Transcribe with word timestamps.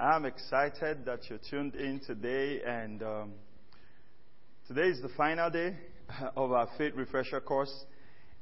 I'm 0.00 0.26
excited 0.26 1.04
that 1.06 1.28
you're 1.28 1.40
tuned 1.50 1.74
in 1.74 2.00
today, 2.06 2.60
and 2.64 3.02
um, 3.02 3.32
today 4.68 4.90
is 4.90 5.02
the 5.02 5.08
final 5.16 5.50
day 5.50 5.74
of 6.36 6.52
our 6.52 6.68
Faith 6.78 6.92
Refresher 6.94 7.40
course. 7.40 7.84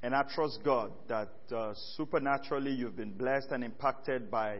And 0.03 0.15
I 0.15 0.25
trust 0.35 0.59
God 0.63 0.93
that 1.09 1.31
uh, 1.51 1.73
supernaturally 1.97 2.73
you've 2.73 2.99
been 2.99 3.13
blessed 3.13 3.53
and 3.53 3.65
impacted 3.65 4.31
by 4.31 4.59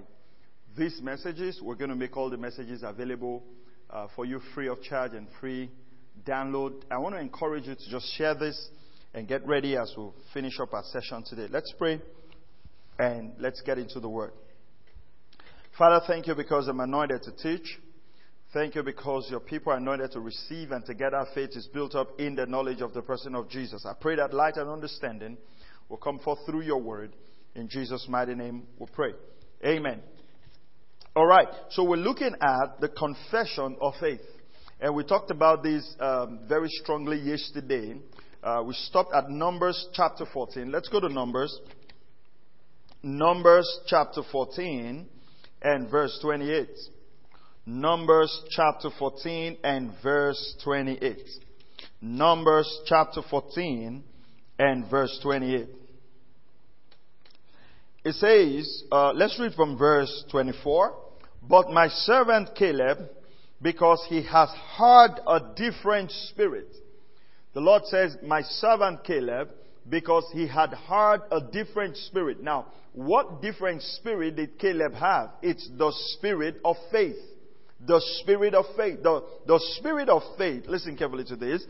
these 0.75 0.99
messages. 1.03 1.61
We're 1.63 1.75
going 1.75 1.91
to 1.91 1.97
make 1.97 2.17
all 2.17 2.31
the 2.31 2.39
messages 2.39 2.83
available 2.83 3.43
uh, 3.91 4.07
for 4.17 4.25
you 4.25 4.41
free 4.55 4.69
of 4.69 4.81
charge 4.81 5.13
and 5.13 5.27
free 5.39 5.71
download. 6.27 6.81
I 6.91 6.97
want 6.97 7.15
to 7.15 7.21
encourage 7.21 7.67
you 7.67 7.75
to 7.75 7.91
just 7.91 8.11
share 8.17 8.35
this 8.35 8.71
and 9.13 9.29
get 9.29 9.47
ready 9.47 9.77
as 9.77 9.93
we 9.99 10.09
finish 10.33 10.59
up 10.59 10.73
our 10.73 10.85
session 10.85 11.25
today. 11.29 11.49
Let's 11.51 11.75
pray 11.77 12.01
and 12.99 13.33
let's 13.39 13.61
get 13.61 13.77
into 13.77 14.01
the 14.01 14.09
word. 14.09 14.33
Father, 15.79 16.03
thank 16.07 16.27
you 16.27 16.35
because 16.35 16.69
I'm 16.69 16.81
anointed 16.81 17.23
to 17.25 17.33
teach. 17.33 17.79
Thank 18.55 18.77
you 18.77 18.83
because 18.83 19.29
your 19.31 19.41
people 19.41 19.73
are 19.73 19.77
anointed 19.77 20.13
to 20.13 20.21
receive 20.21 20.71
and 20.71 20.83
together 20.87 21.23
faith 21.35 21.51
is 21.51 21.67
built 21.67 21.95
up 21.95 22.19
in 22.19 22.35
the 22.35 22.47
knowledge 22.47 22.81
of 22.81 22.95
the 22.95 23.03
person 23.03 23.35
of 23.35 23.51
Jesus. 23.51 23.85
I 23.85 23.93
pray 23.93 24.17
that 24.17 24.33
light 24.33 24.57
and 24.57 24.71
understanding 24.71 25.37
will 25.91 25.99
come 25.99 26.19
forth 26.19 26.39
through 26.47 26.63
your 26.63 26.81
word. 26.81 27.15
In 27.55 27.69
Jesus' 27.69 28.07
mighty 28.09 28.35
name 28.35 28.63
we 28.79 28.87
pray. 28.91 29.13
Amen. 29.67 30.01
All 31.15 31.27
right. 31.27 31.49
So 31.71 31.85
we're 31.85 31.97
looking 31.97 32.35
at 32.41 32.81
the 32.81 32.89
confession 32.89 33.77
of 33.79 33.93
faith. 34.01 34.23
And 34.81 34.95
we 34.95 35.05
talked 35.05 35.31
about 35.31 35.63
this 35.63 35.95
um, 36.01 36.41
very 36.49 36.69
strongly 36.71 37.19
yesterday. 37.19 37.97
Uh, 38.43 38.63
we 38.67 38.73
stopped 38.73 39.15
at 39.15 39.29
Numbers 39.29 39.89
chapter 39.93 40.25
14. 40.33 40.73
Let's 40.73 40.89
go 40.89 41.01
to 41.01 41.11
Numbers. 41.11 41.61
Numbers 43.03 43.81
chapter 43.87 44.23
14 44.33 45.09
and 45.63 45.91
verse 45.91 46.19
28. 46.23 46.69
Numbers 47.67 48.43
chapter 48.51 48.91
14 48.97 49.59
and 49.65 49.93
verse 50.03 50.57
28. 50.63 51.19
Numbers 52.01 52.81
chapter 52.87 53.23
14 53.29 54.05
and 54.59 54.91
verse 54.91 55.19
28. 55.23 55.69
It 58.05 58.15
says, 58.15 58.85
uh, 58.93 59.13
let's 59.13 59.39
read 59.41 59.55
from 59.55 59.77
verse 59.77 60.25
24. 60.31 60.95
But 61.49 61.71
my 61.71 61.89
servant 61.89 62.51
Caleb, 62.55 62.99
because 63.61 64.05
he 64.09 64.23
has 64.23 64.49
heard 64.77 65.19
a 65.27 65.41
different 65.57 66.13
spirit. 66.13 66.69
The 67.55 67.61
Lord 67.61 67.83
says, 67.87 68.17
my 68.23 68.43
servant 68.43 69.03
Caleb, 69.03 69.49
because 69.89 70.25
he 70.33 70.47
had 70.47 70.71
heard 70.71 71.21
a 71.31 71.41
different 71.41 71.97
spirit. 71.97 72.43
Now, 72.43 72.67
what 72.93 73.43
different 73.43 73.83
spirit 73.83 74.37
did 74.37 74.59
Caleb 74.59 74.95
have? 74.95 75.31
It's 75.43 75.69
the 75.77 75.93
spirit 76.17 76.61
of 76.65 76.77
faith. 76.91 77.17
The 77.87 78.01
spirit 78.21 78.55
of 78.55 78.65
faith. 78.77 79.03
The, 79.03 79.23
the 79.47 79.61
spirit 79.79 80.09
of 80.09 80.23
faith, 80.39 80.65
listen 80.67 80.97
carefully 80.97 81.25
to 81.25 81.37
this. 81.37 81.65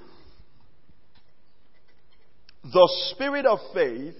The 2.62 2.90
spirit 3.10 3.44
of 3.44 3.58
faith 3.74 4.14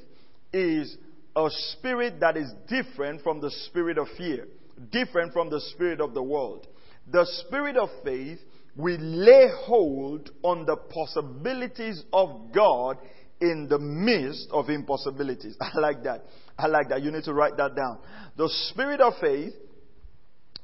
is 0.53 0.97
a 1.35 1.49
spirit 1.73 2.21
that 2.21 2.37
is 2.37 2.51
different 2.69 3.23
from 3.23 3.41
the 3.41 3.51
spirit 3.67 3.99
of 3.99 4.09
fear, 4.17 4.47
different 4.91 5.33
from 5.33 5.51
the 5.51 5.61
spirit 5.61 6.01
of 6.01 6.15
the 6.15 6.23
world. 6.23 6.67
The 7.11 7.27
spirit 7.47 7.77
of 7.77 7.89
faith 8.05 8.39
will 8.77 9.01
lay 9.01 9.49
hold 9.65 10.31
on 10.43 10.67
the 10.67 10.77
possibilities 10.77 12.03
of 12.13 12.53
God 12.53 12.99
in 13.41 13.69
the 13.69 13.79
midst 13.79 14.49
of 14.51 14.71
impossibilities. 14.71 15.57
I 15.61 15.79
like 15.79 16.03
that. 16.05 16.25
I 16.59 16.67
like 16.67 16.89
that. 16.89 17.03
You 17.03 17.11
need 17.11 17.25
to 17.25 17.35
write 17.35 17.57
that 17.57 17.75
down. 17.75 17.99
The 18.37 18.49
spirit 18.71 19.01
of 19.01 19.15
faith 19.21 19.53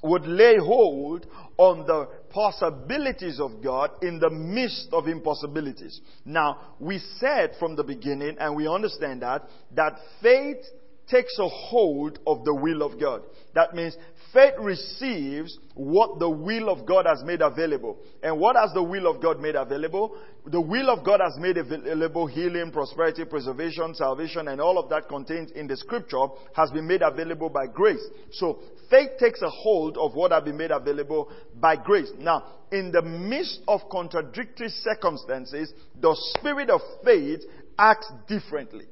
would 0.02 0.26
lay 0.26 0.56
hold 0.58 1.26
on 1.56 1.86
the 1.86 2.08
possibilities 2.30 3.38
of 3.38 3.62
God 3.62 3.90
in 4.02 4.18
the 4.18 4.30
midst 4.30 4.88
of 4.92 5.06
impossibilities. 5.06 6.00
Now, 6.24 6.74
we 6.80 6.98
said 7.18 7.52
from 7.58 7.76
the 7.76 7.84
beginning, 7.84 8.36
and 8.40 8.56
we 8.56 8.66
understand 8.66 9.22
that, 9.22 9.42
that 9.74 9.96
faith 10.20 10.64
takes 11.12 11.38
a 11.38 11.48
hold 11.48 12.18
of 12.26 12.42
the 12.44 12.54
will 12.54 12.82
of 12.82 12.98
God. 12.98 13.22
That 13.54 13.74
means 13.74 13.94
faith 14.32 14.54
receives 14.58 15.58
what 15.74 16.18
the 16.18 16.28
will 16.28 16.70
of 16.70 16.86
God 16.86 17.04
has 17.04 17.22
made 17.22 17.42
available. 17.42 17.98
And 18.22 18.40
what 18.40 18.56
has 18.56 18.72
the 18.72 18.82
will 18.82 19.06
of 19.06 19.22
God 19.22 19.38
made 19.38 19.54
available? 19.54 20.16
The 20.46 20.60
will 20.60 20.88
of 20.88 21.04
God 21.04 21.20
has 21.22 21.36
made 21.38 21.58
available 21.58 22.26
healing, 22.26 22.72
prosperity, 22.72 23.26
preservation, 23.26 23.94
salvation, 23.94 24.48
and 24.48 24.58
all 24.60 24.78
of 24.78 24.88
that 24.88 25.08
contained 25.08 25.50
in 25.50 25.66
the 25.66 25.76
scripture 25.76 26.26
has 26.54 26.70
been 26.70 26.88
made 26.88 27.02
available 27.02 27.50
by 27.50 27.66
grace. 27.66 28.02
So 28.32 28.60
faith 28.88 29.10
takes 29.20 29.42
a 29.42 29.50
hold 29.50 29.98
of 29.98 30.14
what 30.14 30.32
has 30.32 30.44
been 30.44 30.56
made 30.56 30.70
available 30.70 31.30
by 31.60 31.76
grace. 31.76 32.10
Now, 32.18 32.44
in 32.72 32.90
the 32.90 33.02
midst 33.02 33.60
of 33.68 33.82
contradictory 33.90 34.70
circumstances, 34.70 35.74
the 36.00 36.16
spirit 36.34 36.70
of 36.70 36.80
faith 37.04 37.42
acts 37.78 38.10
differently. 38.26 38.86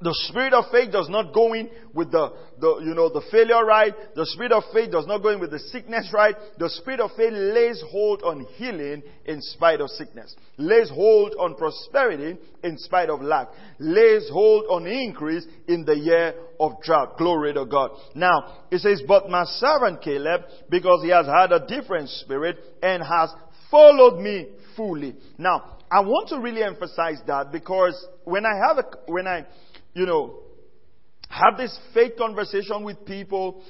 The 0.00 0.14
spirit 0.28 0.52
of 0.52 0.66
faith 0.70 0.92
does 0.92 1.08
not 1.08 1.34
go 1.34 1.54
in 1.54 1.68
with 1.92 2.12
the, 2.12 2.32
the, 2.60 2.82
you 2.84 2.94
know, 2.94 3.08
the 3.08 3.24
failure 3.32 3.64
right. 3.64 3.92
The 4.14 4.26
spirit 4.26 4.52
of 4.52 4.62
faith 4.72 4.92
does 4.92 5.08
not 5.08 5.22
go 5.22 5.30
in 5.30 5.40
with 5.40 5.50
the 5.50 5.58
sickness 5.58 6.10
right. 6.14 6.36
The 6.56 6.70
spirit 6.70 7.00
of 7.00 7.10
faith 7.16 7.32
lays 7.32 7.82
hold 7.90 8.22
on 8.22 8.46
healing 8.54 9.02
in 9.24 9.42
spite 9.42 9.80
of 9.80 9.90
sickness. 9.90 10.36
Lays 10.56 10.88
hold 10.88 11.34
on 11.40 11.56
prosperity 11.56 12.38
in 12.62 12.78
spite 12.78 13.10
of 13.10 13.22
lack. 13.22 13.48
Lays 13.80 14.28
hold 14.30 14.66
on 14.70 14.86
increase 14.86 15.44
in 15.66 15.84
the 15.84 15.96
year 15.96 16.34
of 16.60 16.80
drought. 16.80 17.18
Glory 17.18 17.52
to 17.54 17.66
God. 17.66 17.90
Now, 18.14 18.66
it 18.70 18.78
says, 18.78 19.02
but 19.06 19.28
my 19.28 19.44
servant 19.44 20.00
Caleb, 20.00 20.42
because 20.70 21.02
he 21.02 21.10
has 21.10 21.26
had 21.26 21.50
a 21.50 21.66
different 21.66 22.08
spirit 22.08 22.56
and 22.84 23.02
has 23.02 23.30
followed 23.68 24.20
me 24.20 24.46
fully. 24.76 25.16
Now, 25.38 25.78
I 25.90 26.00
want 26.00 26.28
to 26.28 26.38
really 26.38 26.62
emphasize 26.62 27.18
that 27.26 27.50
because 27.50 28.06
when 28.24 28.44
I 28.44 28.54
have 28.68 28.78
a, 28.78 29.10
when 29.10 29.26
I, 29.26 29.46
you 29.98 30.06
know, 30.06 30.38
have 31.28 31.56
this 31.58 31.76
faith 31.92 32.12
conversation 32.16 32.84
with 32.84 33.04
people, 33.04 33.62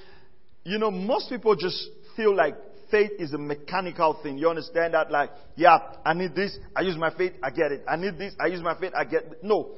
you 0.64 0.78
know, 0.78 0.90
most 0.90 1.30
people 1.30 1.56
just 1.56 1.88
feel 2.16 2.36
like 2.36 2.54
faith 2.90 3.12
is 3.18 3.32
a 3.32 3.38
mechanical 3.38 4.18
thing. 4.22 4.36
You 4.36 4.50
understand 4.50 4.92
that? 4.92 5.10
Like, 5.10 5.30
yeah, 5.56 5.78
I 6.04 6.12
need 6.12 6.34
this, 6.34 6.56
I 6.76 6.82
use 6.82 6.96
my 6.96 7.14
faith, 7.16 7.32
I 7.42 7.48
get 7.50 7.72
it. 7.72 7.82
I 7.88 7.96
need 7.96 8.18
this, 8.18 8.34
I 8.38 8.48
use 8.48 8.60
my 8.60 8.78
faith, 8.78 8.92
I 8.94 9.04
get 9.04 9.22
it. 9.24 9.38
No. 9.42 9.70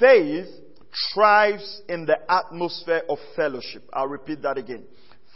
Faith 0.00 0.48
thrives 1.12 1.82
in 1.88 2.06
the 2.06 2.16
atmosphere 2.30 3.02
of 3.08 3.18
fellowship. 3.36 3.82
I'll 3.92 4.08
repeat 4.08 4.40
that 4.42 4.56
again. 4.56 4.84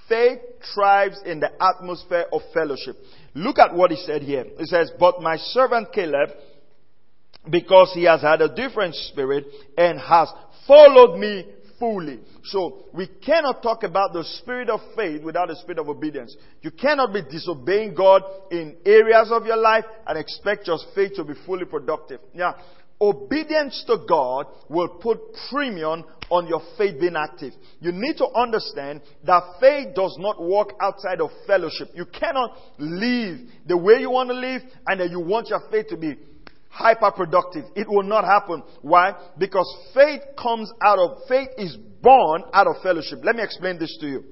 Faith 0.08 0.38
thrives 0.74 1.20
in 1.26 1.40
the 1.40 1.50
atmosphere 1.62 2.26
of 2.32 2.40
fellowship. 2.54 2.96
Look 3.34 3.58
at 3.58 3.74
what 3.74 3.90
he 3.90 3.96
said 3.96 4.22
here. 4.22 4.46
He 4.58 4.64
says, 4.64 4.90
But 4.98 5.20
my 5.20 5.36
servant 5.36 5.92
Caleb, 5.92 6.30
because 7.50 7.92
he 7.94 8.04
has 8.04 8.22
had 8.22 8.40
a 8.40 8.54
different 8.54 8.94
spirit 8.94 9.44
and 9.76 9.98
has 10.00 10.28
followed 10.66 11.18
me 11.18 11.46
fully. 11.78 12.20
So 12.44 12.86
we 12.92 13.06
cannot 13.06 13.62
talk 13.62 13.82
about 13.82 14.12
the 14.12 14.24
spirit 14.24 14.70
of 14.70 14.80
faith 14.94 15.22
without 15.22 15.48
the 15.48 15.56
spirit 15.56 15.78
of 15.78 15.88
obedience. 15.88 16.36
You 16.62 16.70
cannot 16.70 17.12
be 17.12 17.22
disobeying 17.22 17.94
God 17.94 18.22
in 18.50 18.76
areas 18.84 19.28
of 19.30 19.46
your 19.46 19.56
life 19.56 19.84
and 20.06 20.18
expect 20.18 20.66
your 20.66 20.78
faith 20.94 21.14
to 21.16 21.24
be 21.24 21.34
fully 21.44 21.64
productive. 21.64 22.20
Yeah. 22.34 22.52
Obedience 22.98 23.84
to 23.88 23.98
God 24.08 24.46
will 24.70 24.88
put 24.88 25.18
premium 25.50 26.02
on 26.30 26.46
your 26.46 26.62
faith 26.78 26.98
being 26.98 27.14
active. 27.14 27.52
You 27.78 27.92
need 27.92 28.16
to 28.16 28.26
understand 28.34 29.02
that 29.24 29.42
faith 29.60 29.94
does 29.94 30.16
not 30.18 30.42
work 30.42 30.72
outside 30.80 31.20
of 31.20 31.30
fellowship. 31.46 31.88
You 31.94 32.06
cannot 32.06 32.56
live 32.78 33.40
the 33.66 33.76
way 33.76 34.00
you 34.00 34.10
want 34.10 34.30
to 34.30 34.34
live 34.34 34.62
and 34.86 35.00
then 35.00 35.10
you 35.10 35.20
want 35.20 35.48
your 35.48 35.60
faith 35.70 35.88
to 35.88 35.96
be 35.98 36.16
hyper 36.76 37.10
productive. 37.10 37.64
It 37.74 37.88
will 37.88 38.02
not 38.02 38.24
happen. 38.24 38.62
Why? 38.82 39.14
Because 39.38 39.66
faith 39.94 40.20
comes 40.40 40.70
out 40.84 40.98
of, 40.98 41.18
faith 41.28 41.48
is 41.56 41.76
born 42.02 42.42
out 42.52 42.66
of 42.66 42.82
fellowship. 42.82 43.20
Let 43.24 43.36
me 43.36 43.42
explain 43.42 43.78
this 43.78 43.96
to 44.00 44.06
you. 44.06 44.24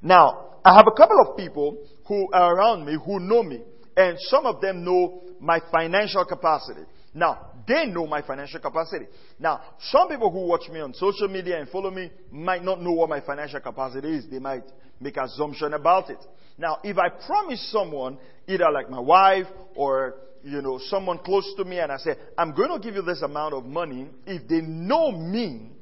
Now, 0.00 0.58
I 0.64 0.74
have 0.74 0.86
a 0.86 0.96
couple 0.96 1.20
of 1.20 1.36
people 1.36 1.78
who 2.06 2.28
are 2.32 2.56
around 2.56 2.86
me 2.86 2.96
who 3.04 3.20
know 3.20 3.42
me, 3.42 3.62
and 3.96 4.16
some 4.20 4.46
of 4.46 4.60
them 4.60 4.84
know 4.84 5.22
my 5.40 5.60
financial 5.70 6.24
capacity. 6.24 6.82
Now, 7.14 7.52
They 7.66 7.86
know 7.86 8.06
my 8.06 8.22
financial 8.22 8.60
capacity. 8.60 9.06
Now, 9.38 9.60
some 9.80 10.08
people 10.08 10.30
who 10.30 10.46
watch 10.46 10.68
me 10.70 10.80
on 10.80 10.94
social 10.94 11.28
media 11.28 11.58
and 11.58 11.68
follow 11.68 11.90
me 11.90 12.10
might 12.30 12.62
not 12.62 12.80
know 12.80 12.92
what 12.92 13.08
my 13.08 13.20
financial 13.20 13.60
capacity 13.60 14.08
is. 14.08 14.26
They 14.30 14.38
might 14.38 14.62
make 15.00 15.16
assumption 15.16 15.74
about 15.74 16.10
it. 16.10 16.18
Now, 16.58 16.78
if 16.84 16.96
I 16.96 17.08
promise 17.08 17.70
someone, 17.72 18.18
either 18.46 18.70
like 18.70 18.88
my 18.88 19.00
wife 19.00 19.46
or 19.74 20.14
you 20.46 20.62
know, 20.62 20.78
someone 20.78 21.18
close 21.18 21.52
to 21.56 21.64
me 21.64 21.80
and 21.80 21.90
I 21.90 21.96
say, 21.96 22.12
I'm 22.38 22.54
going 22.54 22.70
to 22.70 22.78
give 22.78 22.94
you 22.94 23.02
this 23.02 23.20
amount 23.20 23.52
of 23.52 23.64
money, 23.64 24.06
if 24.26 24.46
they 24.46 24.60
know 24.60 25.10
me, 25.10 25.72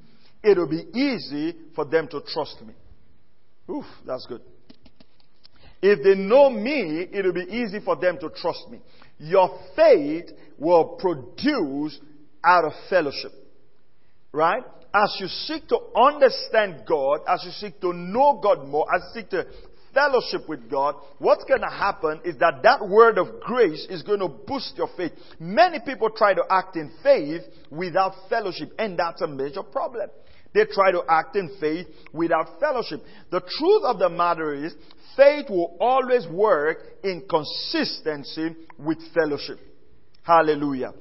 it'll 0.43 0.67
be 0.67 0.87
easy 0.95 1.55
for 1.75 1.85
them 1.85 2.09
to 2.09 2.23
trust 2.27 2.63
me. 2.67 2.73
Oof, 3.69 3.85
that's 4.07 4.25
good. 4.27 4.41
If 5.83 6.03
they 6.03 6.15
know 6.15 6.49
me, 6.49 7.07
it'll 7.13 7.35
be 7.35 7.43
easy 7.43 7.81
for 7.85 7.97
them 7.97 8.17
to 8.21 8.31
trust 8.31 8.71
me. 8.71 8.81
Your 9.19 9.55
faith 9.77 10.31
will 10.59 10.97
produce 10.99 12.01
out 12.43 12.65
of 12.65 12.73
fellowship. 12.89 13.33
Right? 14.33 14.63
As 14.95 15.15
you 15.21 15.27
seek 15.27 15.69
to 15.69 15.79
understand 15.95 16.85
God, 16.89 17.21
as 17.29 17.43
you 17.45 17.51
seek 17.51 17.83
to 17.83 17.93
know 17.93 18.41
God 18.43 18.67
more, 18.67 18.87
as 18.95 19.03
you 19.15 19.21
seek 19.21 19.31
to 19.31 19.45
fellowship 19.95 20.49
with 20.49 20.71
God, 20.71 20.97
what's 21.19 21.45
going 21.45 21.61
to 21.61 21.71
happen 21.71 22.21
is 22.25 22.37
that 22.39 22.63
that 22.63 22.87
word 22.87 23.17
of 23.17 23.41
grace 23.41 23.87
is 23.89 24.03
going 24.03 24.21
to 24.21 24.29
boost 24.29 24.75
your 24.77 24.89
faith. 24.97 25.13
Many 25.39 25.79
people 25.81 26.11
try 26.11 26.35
to 26.35 26.45
act 26.51 26.77
in 26.77 26.93
faith 27.03 27.43
without 27.71 28.13
fellowship, 28.29 28.73
and 28.79 28.99
that's 28.99 29.23
a 29.23 29.27
major 29.27 29.63
problem. 29.63 30.11
They 30.53 30.67
try 30.67 30.93
to 30.93 31.03
act 31.09 31.37
in 31.37 31.57
faith 31.61 31.87
without 32.13 32.61
fellowship. 32.61 33.03
The 33.31 33.41
truth 33.41 33.83
of 33.85 33.99
the 33.99 34.09
matter 34.09 34.55
is, 34.55 34.75
faith 35.17 35.51
will 35.51 35.77
always 35.81 36.27
work 36.29 36.79
in 37.03 37.25
consistency 37.29 38.55
with 38.79 38.99
fellowship. 39.13 39.59
Hallelujah. 40.23 40.93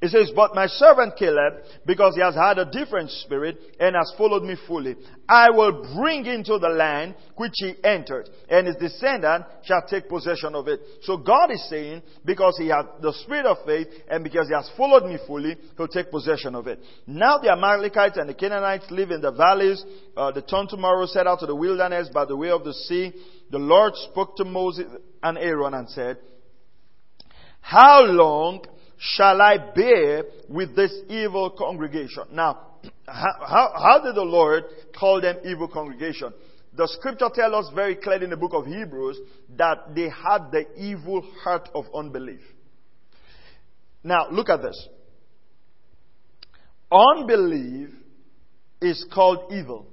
It 0.00 0.10
says, 0.10 0.30
But 0.34 0.54
my 0.54 0.66
servant 0.66 1.14
Caleb, 1.16 1.54
because 1.86 2.14
he 2.14 2.20
has 2.20 2.34
had 2.34 2.58
a 2.58 2.70
different 2.70 3.10
spirit 3.10 3.58
and 3.80 3.96
has 3.96 4.12
followed 4.18 4.42
me 4.42 4.56
fully, 4.66 4.96
I 5.28 5.50
will 5.50 5.94
bring 5.96 6.26
into 6.26 6.58
the 6.58 6.68
land 6.68 7.14
which 7.36 7.54
he 7.54 7.74
entered, 7.82 8.28
and 8.48 8.66
his 8.66 8.76
descendant 8.76 9.46
shall 9.64 9.82
take 9.88 10.08
possession 10.08 10.54
of 10.54 10.68
it. 10.68 10.80
So 11.02 11.16
God 11.16 11.50
is 11.50 11.66
saying, 11.68 12.02
because 12.24 12.56
he 12.58 12.68
has 12.68 12.84
the 13.00 13.12
spirit 13.24 13.46
of 13.46 13.58
faith 13.64 13.88
and 14.08 14.22
because 14.22 14.48
he 14.48 14.54
has 14.54 14.70
followed 14.76 15.04
me 15.04 15.18
fully, 15.26 15.56
he'll 15.76 15.88
take 15.88 16.10
possession 16.10 16.54
of 16.54 16.66
it. 16.66 16.78
Now 17.06 17.38
the 17.38 17.50
Amalekites 17.50 18.18
and 18.18 18.28
the 18.28 18.34
Canaanites 18.34 18.90
live 18.90 19.10
in 19.10 19.20
the 19.20 19.32
valleys. 19.32 19.82
Uh, 20.16 20.30
the 20.30 20.42
turn 20.42 20.68
tomorrow 20.68 21.06
set 21.06 21.26
out 21.26 21.40
to 21.40 21.46
the 21.46 21.56
wilderness 21.56 22.08
by 22.12 22.24
the 22.24 22.36
way 22.36 22.50
of 22.50 22.64
the 22.64 22.74
sea. 22.74 23.12
The 23.50 23.58
Lord 23.58 23.94
spoke 23.94 24.36
to 24.36 24.44
Moses 24.44 24.86
and 25.22 25.38
Aaron 25.38 25.74
and 25.74 25.88
said, 25.88 26.18
How 27.60 28.02
long 28.02 28.64
shall 28.98 29.40
I 29.40 29.58
bear 29.74 30.24
with 30.48 30.74
this 30.74 30.92
evil 31.08 31.50
congregation? 31.50 32.24
Now, 32.32 32.60
how, 33.06 33.72
how 33.74 34.00
did 34.02 34.14
the 34.14 34.22
Lord 34.22 34.64
call 34.98 35.20
them 35.20 35.36
evil 35.44 35.68
congregation? 35.68 36.32
The 36.76 36.88
scripture 36.88 37.30
tells 37.34 37.66
us 37.66 37.72
very 37.74 37.96
clearly 37.96 38.24
in 38.24 38.30
the 38.30 38.36
book 38.36 38.52
of 38.52 38.66
Hebrews 38.66 39.18
that 39.56 39.94
they 39.94 40.10
had 40.10 40.50
the 40.50 40.66
evil 40.76 41.22
heart 41.42 41.68
of 41.74 41.86
unbelief. 41.94 42.40
Now, 44.04 44.28
look 44.30 44.48
at 44.50 44.62
this. 44.62 44.88
Unbelief 46.92 47.88
is 48.80 49.04
called 49.12 49.52
evil. 49.52 49.86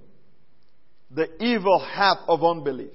The 1.10 1.28
evil 1.44 1.80
heart 1.80 2.20
of 2.28 2.44
unbelief. 2.44 2.92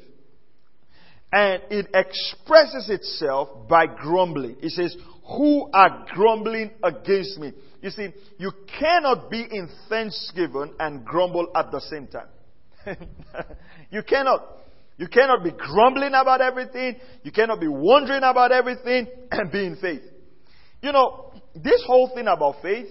And 1.33 1.63
it 1.71 1.89
expresses 1.95 2.89
itself 2.89 3.69
by 3.69 3.87
grumbling. 3.87 4.57
It 4.61 4.71
says, 4.71 4.97
who 5.29 5.71
are 5.73 6.07
grumbling 6.15 6.71
against 6.83 7.39
me. 7.39 7.53
You 7.83 7.91
see, 7.91 8.09
you 8.39 8.51
cannot 8.79 9.31
be 9.31 9.41
in 9.41 9.69
thanksgiving 9.89 10.75
and 10.81 11.05
grumble 11.05 11.51
at 11.55 11.71
the 11.71 11.81
same 11.81 12.09
time. 12.09 12.29
you 13.91 14.03
cannot. 14.03 14.57
You 14.97 15.07
cannot 15.07 15.45
be 15.45 15.53
grumbling 15.53 16.09
about 16.15 16.41
everything. 16.41 16.97
You 17.23 17.31
cannot 17.31 17.61
be 17.61 17.69
wondering 17.69 18.23
about 18.25 18.51
everything 18.51 19.07
and 19.31 19.53
be 19.53 19.65
in 19.65 19.77
faith. 19.77 20.03
You 20.83 20.93
know, 20.93 21.33
this 21.55 21.85
whole 21.87 22.11
thing 22.15 22.27
about 22.27 22.57
faith, 22.63 22.89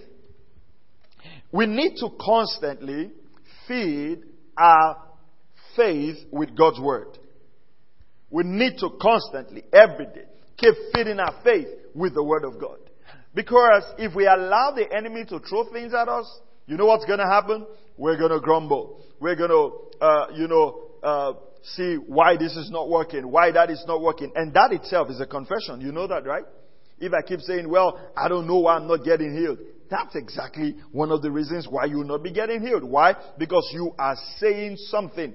we 1.52 1.66
need 1.66 1.96
to 1.98 2.10
constantly 2.22 3.12
feed 3.68 4.20
our 4.58 4.98
faith 5.76 6.18
with 6.32 6.56
God's 6.56 6.80
Word. 6.80 7.18
We 8.30 8.44
need 8.44 8.78
to 8.80 8.90
constantly, 9.02 9.64
every 9.74 10.06
day, 10.06 10.26
keep 10.58 10.74
feeding 10.94 11.20
our 11.20 11.42
faith 11.44 11.68
with 11.94 12.14
the 12.14 12.24
Word 12.24 12.44
of 12.44 12.60
God. 12.60 12.78
Because 13.34 13.84
if 13.98 14.16
we 14.16 14.26
allow 14.26 14.72
the 14.76 14.86
enemy 14.96 15.24
to 15.26 15.40
throw 15.40 15.72
things 15.72 15.94
at 15.94 16.10
us, 16.10 16.26
you 16.66 16.76
know 16.76 16.88
what's 16.88 17.06
going 17.06 17.20
to 17.20 17.28
happen? 17.28 17.66
We're 17.98 18.18
going 18.18 18.32
to 18.32 18.40
grumble. 18.40 19.02
We're 19.20 19.36
going 19.36 19.50
to, 19.50 20.04
uh, 20.04 20.28
you 20.34 20.48
know, 20.48 20.82
uh, 21.04 21.34
see 21.76 21.96
why 21.96 22.38
this 22.38 22.56
is 22.56 22.70
not 22.72 22.90
working, 22.90 23.30
why 23.30 23.52
that 23.52 23.70
is 23.70 23.84
not 23.88 24.02
working. 24.02 24.32
And 24.36 24.54
that 24.54 24.72
itself 24.72 25.10
is 25.10 25.20
a 25.22 25.26
confession. 25.26 25.82
You 25.82 25.92
know 25.92 26.08
that, 26.08 26.26
right? 26.26 26.44
If 27.00 27.14
I 27.14 27.22
keep 27.22 27.42
saying, 27.42 27.70
well, 27.70 28.00
I 28.16 28.28
don't 28.28 28.48
know 28.48 28.60
why 28.60 28.76
I'm 28.76 28.88
not 28.88 29.04
getting 29.04 29.36
healed. 29.36 29.60
That's 29.90 30.16
exactly 30.16 30.76
one 30.92 31.12
of 31.12 31.22
the 31.22 31.32
reasons 31.32 31.68
why 31.70 31.86
you 31.86 31.98
will 31.98 32.06
not 32.06 32.24
be 32.24 32.32
getting 32.32 32.62
healed. 32.62 32.84
Why? 32.84 33.16
Because 33.38 33.70
you 33.74 33.94
are 33.98 34.16
saying 34.38 34.78
something. 34.78 35.34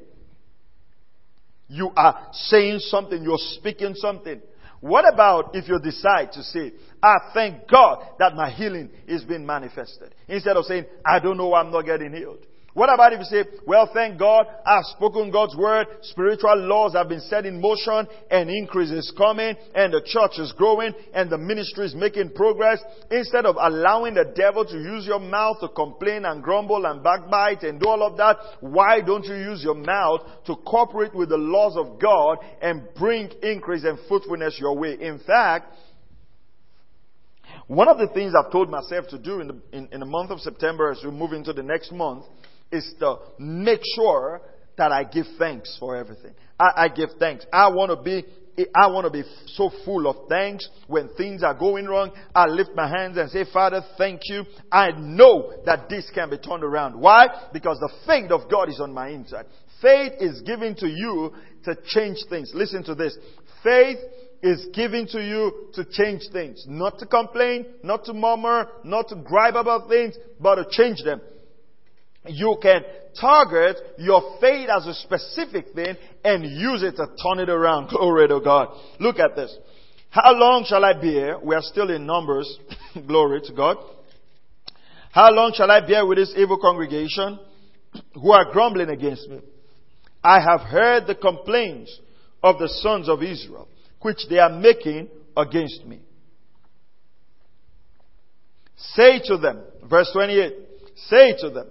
You 1.68 1.90
are 1.96 2.28
saying 2.32 2.80
something. 2.80 3.22
You're 3.22 3.38
speaking 3.38 3.94
something. 3.94 4.42
What 4.82 5.04
about 5.10 5.54
if 5.54 5.68
you 5.68 5.78
decide 5.78 6.32
to 6.32 6.42
say, 6.42 6.72
I 7.00 7.18
thank 7.32 7.68
God 7.70 8.04
that 8.18 8.34
my 8.34 8.50
healing 8.50 8.90
is 9.06 9.22
being 9.22 9.46
manifested? 9.46 10.12
Instead 10.26 10.56
of 10.56 10.64
saying, 10.64 10.86
I 11.06 11.20
don't 11.20 11.36
know 11.36 11.46
why 11.46 11.60
I'm 11.60 11.70
not 11.70 11.82
getting 11.82 12.12
healed. 12.12 12.44
What 12.74 12.92
about 12.92 13.12
if 13.12 13.18
you 13.18 13.24
say, 13.26 13.44
well, 13.66 13.90
thank 13.92 14.18
God, 14.18 14.46
I've 14.64 14.86
spoken 14.96 15.30
God's 15.30 15.54
word, 15.54 15.88
spiritual 16.00 16.56
laws 16.56 16.94
have 16.94 17.08
been 17.08 17.20
set 17.20 17.44
in 17.44 17.60
motion, 17.60 18.08
and 18.30 18.48
increase 18.48 18.90
is 18.90 19.12
coming, 19.16 19.54
and 19.74 19.92
the 19.92 20.00
church 20.00 20.38
is 20.38 20.52
growing, 20.52 20.94
and 21.12 21.28
the 21.28 21.36
ministry 21.36 21.84
is 21.84 21.94
making 21.94 22.30
progress. 22.30 22.82
Instead 23.10 23.44
of 23.44 23.56
allowing 23.60 24.14
the 24.14 24.32
devil 24.34 24.64
to 24.64 24.76
use 24.76 25.04
your 25.06 25.20
mouth 25.20 25.60
to 25.60 25.68
complain 25.68 26.24
and 26.24 26.42
grumble 26.42 26.86
and 26.86 27.02
backbite 27.02 27.62
and 27.62 27.78
do 27.78 27.88
all 27.88 28.02
of 28.02 28.16
that, 28.16 28.38
why 28.60 29.02
don't 29.02 29.26
you 29.26 29.34
use 29.34 29.62
your 29.62 29.74
mouth 29.74 30.22
to 30.46 30.56
cooperate 30.56 31.14
with 31.14 31.28
the 31.28 31.36
laws 31.36 31.76
of 31.76 32.00
God 32.00 32.38
and 32.62 32.88
bring 32.94 33.30
increase 33.42 33.84
and 33.84 33.98
fruitfulness 34.08 34.56
your 34.58 34.78
way? 34.78 34.96
In 34.98 35.18
fact, 35.18 35.76
one 37.66 37.88
of 37.88 37.98
the 37.98 38.08
things 38.08 38.32
I've 38.34 38.50
told 38.50 38.70
myself 38.70 39.08
to 39.08 39.18
do 39.18 39.40
in 39.40 39.48
the, 39.48 39.60
in, 39.72 39.88
in 39.92 40.00
the 40.00 40.06
month 40.06 40.30
of 40.30 40.40
September 40.40 40.90
as 40.90 41.02
we 41.04 41.10
move 41.10 41.34
into 41.34 41.52
the 41.52 41.62
next 41.62 41.92
month 41.92 42.24
is 42.72 42.94
to 42.98 43.18
make 43.38 43.82
sure 43.94 44.42
that 44.76 44.90
I 44.90 45.04
give 45.04 45.26
thanks 45.38 45.76
for 45.78 45.96
everything. 45.96 46.32
I, 46.58 46.84
I 46.84 46.88
give 46.88 47.10
thanks. 47.18 47.46
I 47.52 47.68
want 47.68 47.90
to 47.90 48.02
be 48.02 48.24
I 48.74 48.88
want 48.88 49.06
to 49.06 49.10
be 49.10 49.24
so 49.46 49.70
full 49.84 50.06
of 50.06 50.28
thanks 50.28 50.68
when 50.86 51.08
things 51.16 51.42
are 51.42 51.54
going 51.54 51.86
wrong. 51.86 52.12
I 52.34 52.46
lift 52.46 52.72
my 52.74 52.86
hands 52.86 53.16
and 53.16 53.30
say, 53.30 53.44
Father, 53.50 53.82
thank 53.96 54.20
you. 54.24 54.44
I 54.70 54.90
know 54.90 55.54
that 55.64 55.88
this 55.88 56.10
can 56.14 56.28
be 56.28 56.36
turned 56.36 56.62
around. 56.62 57.00
Why? 57.00 57.28
Because 57.52 57.78
the 57.78 57.90
faith 58.06 58.30
of 58.30 58.50
God 58.50 58.68
is 58.68 58.78
on 58.78 58.92
my 58.92 59.08
inside. 59.08 59.46
Faith 59.80 60.12
is 60.20 60.42
given 60.42 60.74
to 60.76 60.86
you 60.86 61.32
to 61.64 61.76
change 61.86 62.18
things. 62.28 62.52
Listen 62.54 62.84
to 62.84 62.94
this. 62.94 63.16
Faith 63.62 63.98
is 64.42 64.66
given 64.74 65.06
to 65.08 65.24
you 65.24 65.68
to 65.72 65.86
change 65.86 66.22
things. 66.30 66.62
Not 66.68 66.98
to 66.98 67.06
complain, 67.06 67.64
not 67.82 68.04
to 68.04 68.12
murmur, 68.12 68.68
not 68.84 69.08
to 69.08 69.16
gripe 69.16 69.54
about 69.54 69.88
things, 69.88 70.14
but 70.38 70.56
to 70.56 70.66
change 70.70 71.02
them 71.04 71.22
you 72.26 72.56
can 72.62 72.82
target 73.20 73.76
your 73.98 74.38
faith 74.40 74.68
as 74.68 74.86
a 74.86 74.94
specific 74.94 75.74
thing 75.74 75.96
and 76.24 76.44
use 76.44 76.82
it 76.82 76.96
to 76.96 77.06
turn 77.22 77.40
it 77.40 77.48
around. 77.48 77.88
Glory 77.90 78.28
to 78.28 78.40
God. 78.40 78.68
Look 79.00 79.18
at 79.18 79.36
this. 79.36 79.56
How 80.10 80.32
long 80.32 80.64
shall 80.66 80.84
I 80.84 80.92
bear? 80.92 81.38
We 81.38 81.54
are 81.54 81.62
still 81.62 81.90
in 81.90 82.06
Numbers. 82.06 82.58
Glory 83.06 83.40
to 83.44 83.52
God. 83.52 83.78
How 85.10 85.30
long 85.30 85.52
shall 85.54 85.70
I 85.70 85.86
bear 85.86 86.06
with 86.06 86.18
this 86.18 86.32
evil 86.36 86.58
congregation 86.58 87.38
who 88.14 88.32
are 88.32 88.50
grumbling 88.52 88.88
against 88.88 89.28
me? 89.28 89.40
I 90.24 90.40
have 90.40 90.60
heard 90.60 91.06
the 91.06 91.14
complaints 91.14 91.98
of 92.42 92.58
the 92.58 92.68
sons 92.68 93.08
of 93.08 93.22
Israel, 93.22 93.68
which 94.00 94.18
they 94.30 94.38
are 94.38 94.50
making 94.50 95.08
against 95.36 95.84
me. 95.84 96.00
Say 98.76 99.20
to 99.26 99.36
them, 99.36 99.62
verse 99.88 100.10
28, 100.12 100.54
say 101.08 101.36
to 101.40 101.50
them, 101.50 101.66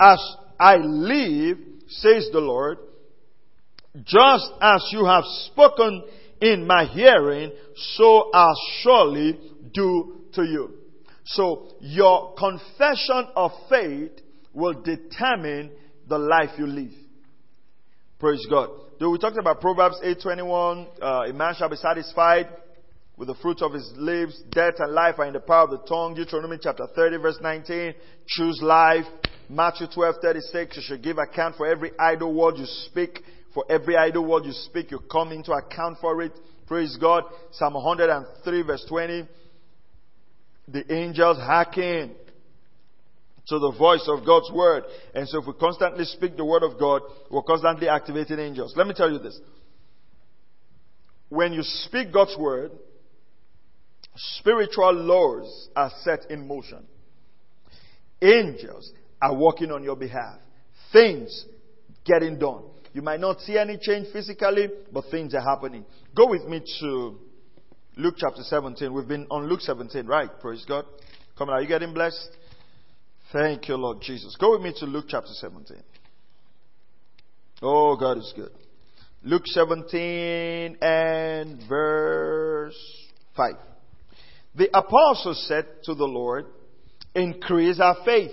as 0.00 0.36
I 0.58 0.76
live, 0.76 1.58
says 1.88 2.28
the 2.32 2.40
Lord, 2.40 2.78
just 4.04 4.50
as 4.60 4.88
you 4.92 5.04
have 5.04 5.24
spoken 5.24 6.04
in 6.40 6.66
my 6.66 6.86
hearing, 6.86 7.52
so 7.96 8.30
I'll 8.32 8.56
surely 8.82 9.38
do 9.72 10.22
to 10.34 10.42
you. 10.42 10.74
So 11.24 11.74
your 11.80 12.34
confession 12.34 13.28
of 13.36 13.52
faith 13.68 14.12
will 14.52 14.82
determine 14.82 15.70
the 16.08 16.18
life 16.18 16.50
you 16.58 16.66
live. 16.66 16.92
Praise 18.18 18.44
God. 18.48 18.70
We 19.00 19.18
talked 19.18 19.38
about 19.38 19.60
Proverbs 19.60 20.00
8:21, 20.02 20.86
uh, 21.00 21.24
a 21.28 21.32
man 21.32 21.54
shall 21.54 21.68
be 21.70 21.76
satisfied 21.76 22.48
with 23.16 23.28
the 23.28 23.34
fruit 23.36 23.62
of 23.62 23.72
his 23.72 23.90
lips. 23.96 24.40
Death 24.50 24.74
and 24.78 24.92
life 24.92 25.18
are 25.18 25.26
in 25.26 25.32
the 25.32 25.40
power 25.40 25.64
of 25.64 25.70
the 25.70 25.78
tongue. 25.88 26.14
Deuteronomy 26.14 26.58
chapter 26.60 26.86
30 26.94 27.16
verse 27.18 27.38
19. 27.40 27.94
Choose 28.26 28.60
life. 28.62 29.06
Matthew 29.50 29.88
12 29.92 30.14
36. 30.22 30.76
You 30.76 30.82
should 30.86 31.02
give 31.02 31.18
account 31.18 31.56
for 31.56 31.66
every 31.66 31.90
idle 31.98 32.32
word 32.32 32.56
you 32.56 32.66
speak. 32.66 33.18
For 33.52 33.64
every 33.68 33.96
idle 33.96 34.24
word 34.24 34.44
you 34.44 34.52
speak, 34.52 34.92
you 34.92 35.00
come 35.10 35.32
into 35.32 35.50
account 35.50 35.98
for 36.00 36.22
it. 36.22 36.30
Praise 36.68 36.96
God. 37.00 37.24
Psalm 37.50 37.74
103 37.74 38.62
verse 38.62 38.84
20. 38.88 39.28
The 40.68 40.94
angels 40.94 41.36
hearken 41.38 42.14
to 43.48 43.58
the 43.58 43.72
voice 43.76 44.04
of 44.06 44.24
God's 44.24 44.52
word. 44.52 44.84
And 45.16 45.28
so 45.28 45.40
if 45.40 45.48
we 45.48 45.52
constantly 45.54 46.04
speak 46.04 46.36
the 46.36 46.44
word 46.44 46.62
of 46.62 46.78
God, 46.78 47.02
we're 47.28 47.42
constantly 47.42 47.88
activating 47.88 48.38
angels. 48.38 48.74
Let 48.76 48.86
me 48.86 48.94
tell 48.94 49.10
you 49.10 49.18
this. 49.18 49.40
When 51.28 51.52
you 51.52 51.62
speak 51.64 52.12
God's 52.12 52.36
word, 52.38 52.70
spiritual 54.14 54.92
laws 54.92 55.68
are 55.74 55.90
set 56.02 56.30
in 56.30 56.46
motion. 56.46 56.86
Angels 58.22 58.92
are 59.20 59.34
working 59.34 59.70
on 59.70 59.82
your 59.82 59.96
behalf. 59.96 60.38
Things 60.92 61.44
getting 62.04 62.38
done. 62.38 62.62
You 62.92 63.02
might 63.02 63.20
not 63.20 63.40
see 63.40 63.56
any 63.56 63.78
change 63.80 64.08
physically, 64.12 64.68
but 64.92 65.04
things 65.10 65.34
are 65.34 65.42
happening. 65.42 65.84
Go 66.14 66.28
with 66.28 66.44
me 66.44 66.60
to 66.80 67.18
Luke 67.96 68.14
chapter 68.18 68.42
17. 68.42 68.92
We've 68.92 69.06
been 69.06 69.26
on 69.30 69.48
Luke 69.48 69.60
17, 69.60 70.06
right? 70.06 70.28
Praise 70.40 70.64
God. 70.66 70.84
Come 71.38 71.50
on, 71.50 71.56
are 71.56 71.62
you 71.62 71.68
getting 71.68 71.94
blessed? 71.94 72.30
Thank 73.32 73.68
you, 73.68 73.76
Lord 73.76 74.00
Jesus. 74.00 74.36
Go 74.40 74.52
with 74.52 74.62
me 74.62 74.72
to 74.78 74.86
Luke 74.86 75.04
chapter 75.08 75.32
17. 75.32 75.76
Oh, 77.62 77.96
God 77.96 78.18
is 78.18 78.32
good. 78.34 78.50
Luke 79.22 79.46
17 79.46 80.78
and 80.80 81.62
verse 81.68 82.74
5. 83.36 83.52
The 84.56 84.68
apostles 84.76 85.46
said 85.46 85.66
to 85.84 85.94
the 85.94 86.06
Lord, 86.06 86.46
Increase 87.14 87.80
our 87.80 87.98
faith. 88.04 88.32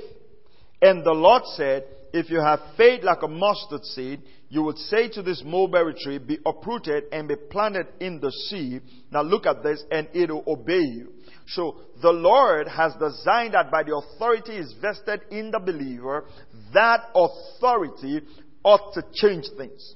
And 0.82 1.04
the 1.04 1.14
Lord 1.14 1.44
said, 1.56 1.86
If 2.14 2.30
you 2.30 2.40
have 2.40 2.60
faith 2.76 3.04
like 3.04 3.24
a 3.24 3.28
mustard 3.28 3.84
seed, 3.84 4.22
you 4.50 4.64
would 4.64 4.78
say 4.78 5.10
to 5.10 5.22
this 5.22 5.42
mulberry 5.46 5.96
tree, 5.96 6.20
Be 6.20 6.40
uprooted 6.46 7.06
and 7.12 7.28
be 7.28 7.36
planted 7.36 7.88
in 8.00 8.20
the 8.20 8.32
sea. 8.32 8.80
Now 9.12 9.24
look 9.24 9.46
at 9.46 9.64
this, 9.64 9.84
and 9.92 10.08
it 10.14 10.30
will 10.32 10.44
obey 10.48 10.82
you. 10.82 11.14
So 11.48 11.78
the 12.02 12.12
Lord 12.12 12.68
has 12.68 12.94
designed 12.94 13.54
that 13.54 13.72
by 13.72 13.84
the 13.84 13.96
authority 13.96 14.58
is 14.58 14.74
vested 14.82 15.22
in 15.32 15.52
the 15.52 15.60
believer, 15.60 16.26
that 16.74 17.10
authority 17.16 18.22
ought 18.64 18.94
to 18.94 19.04
change 19.14 19.46
things. 19.58 19.96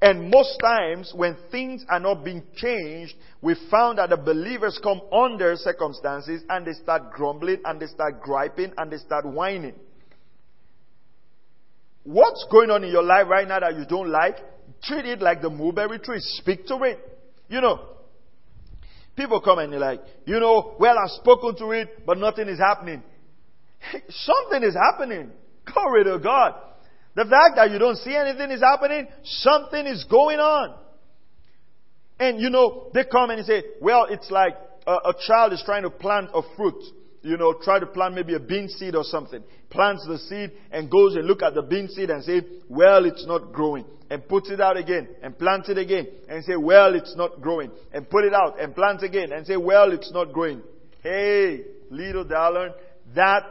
And 0.00 0.30
most 0.30 0.58
times 0.60 1.12
when 1.14 1.36
things 1.50 1.84
are 1.88 2.00
not 2.00 2.22
being 2.22 2.42
changed, 2.54 3.14
we 3.40 3.54
found 3.70 3.98
that 3.98 4.10
the 4.10 4.16
believers 4.16 4.78
come 4.82 5.00
under 5.12 5.56
circumstances 5.56 6.42
and 6.50 6.66
they 6.66 6.72
start 6.72 7.12
grumbling 7.12 7.60
and 7.64 7.80
they 7.80 7.86
start 7.86 8.20
griping 8.20 8.72
and 8.76 8.90
they 8.90 8.98
start 8.98 9.24
whining. 9.24 9.74
What's 12.06 12.46
going 12.52 12.70
on 12.70 12.84
in 12.84 12.90
your 12.92 13.02
life 13.02 13.26
right 13.28 13.48
now 13.48 13.58
that 13.58 13.76
you 13.76 13.84
don't 13.84 14.08
like? 14.08 14.36
Treat 14.84 15.06
it 15.06 15.20
like 15.20 15.42
the 15.42 15.50
mulberry 15.50 15.98
tree. 15.98 16.20
Speak 16.20 16.64
to 16.66 16.76
it. 16.84 17.00
You 17.48 17.60
know, 17.60 17.80
people 19.16 19.40
come 19.40 19.58
and 19.58 19.72
they're 19.72 19.80
like, 19.80 20.02
you 20.24 20.38
know, 20.38 20.76
well, 20.78 20.96
I've 20.98 21.10
spoken 21.10 21.56
to 21.56 21.72
it, 21.72 22.06
but 22.06 22.18
nothing 22.18 22.48
is 22.48 22.60
happening. 22.60 23.02
Something 24.08 24.62
is 24.62 24.74
happening. 24.74 25.32
Glory 25.64 26.04
to 26.04 26.20
God. 26.20 26.54
The 27.16 27.24
fact 27.24 27.56
that 27.56 27.72
you 27.72 27.78
don't 27.80 27.96
see 27.96 28.14
anything 28.14 28.52
is 28.52 28.60
happening, 28.60 29.08
something 29.24 29.86
is 29.86 30.04
going 30.04 30.38
on. 30.38 30.78
And 32.20 32.40
you 32.40 32.50
know, 32.50 32.90
they 32.94 33.04
come 33.04 33.30
and 33.30 33.40
they 33.40 33.46
say, 33.46 33.64
well, 33.80 34.06
it's 34.08 34.30
like 34.30 34.54
a, 34.86 34.92
a 34.92 35.14
child 35.26 35.52
is 35.54 35.62
trying 35.66 35.82
to 35.82 35.90
plant 35.90 36.30
a 36.32 36.42
fruit. 36.56 36.82
You 37.26 37.36
know, 37.36 37.54
try 37.60 37.80
to 37.80 37.86
plant 37.86 38.14
maybe 38.14 38.34
a 38.34 38.38
bean 38.38 38.68
seed 38.68 38.94
or 38.94 39.02
something. 39.02 39.42
Plants 39.68 40.06
the 40.06 40.16
seed 40.16 40.52
and 40.70 40.88
goes 40.88 41.16
and 41.16 41.26
look 41.26 41.42
at 41.42 41.54
the 41.54 41.62
bean 41.62 41.88
seed 41.88 42.08
and 42.08 42.22
say, 42.22 42.40
well, 42.68 43.04
it's 43.04 43.26
not 43.26 43.52
growing. 43.52 43.84
And 44.08 44.28
puts 44.28 44.48
it 44.48 44.60
out 44.60 44.76
again 44.76 45.08
and 45.24 45.36
plants 45.36 45.68
it 45.68 45.76
again 45.76 46.06
and 46.28 46.44
say, 46.44 46.54
well, 46.54 46.94
it's 46.94 47.16
not 47.16 47.40
growing. 47.40 47.72
And 47.92 48.08
put 48.08 48.24
it 48.24 48.32
out 48.32 48.60
and 48.60 48.72
plant 48.76 49.02
again 49.02 49.32
and 49.32 49.44
say, 49.44 49.56
well, 49.56 49.90
it's 49.90 50.12
not 50.12 50.32
growing. 50.32 50.62
Hey, 51.02 51.62
little 51.90 52.22
darling, 52.22 52.70
that 53.16 53.42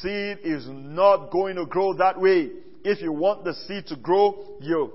seed 0.00 0.38
is 0.42 0.66
not 0.68 1.30
going 1.30 1.54
to 1.54 1.66
grow 1.66 1.94
that 1.94 2.20
way 2.20 2.50
if 2.82 3.00
you 3.00 3.12
want 3.12 3.44
the 3.44 3.54
seed 3.54 3.86
to 3.86 3.96
grow, 3.96 4.56
you 4.60 4.92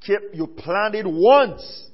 keep, 0.00 0.18
you 0.34 0.46
plant 0.46 0.94
it 0.94 1.06
once 1.06 1.88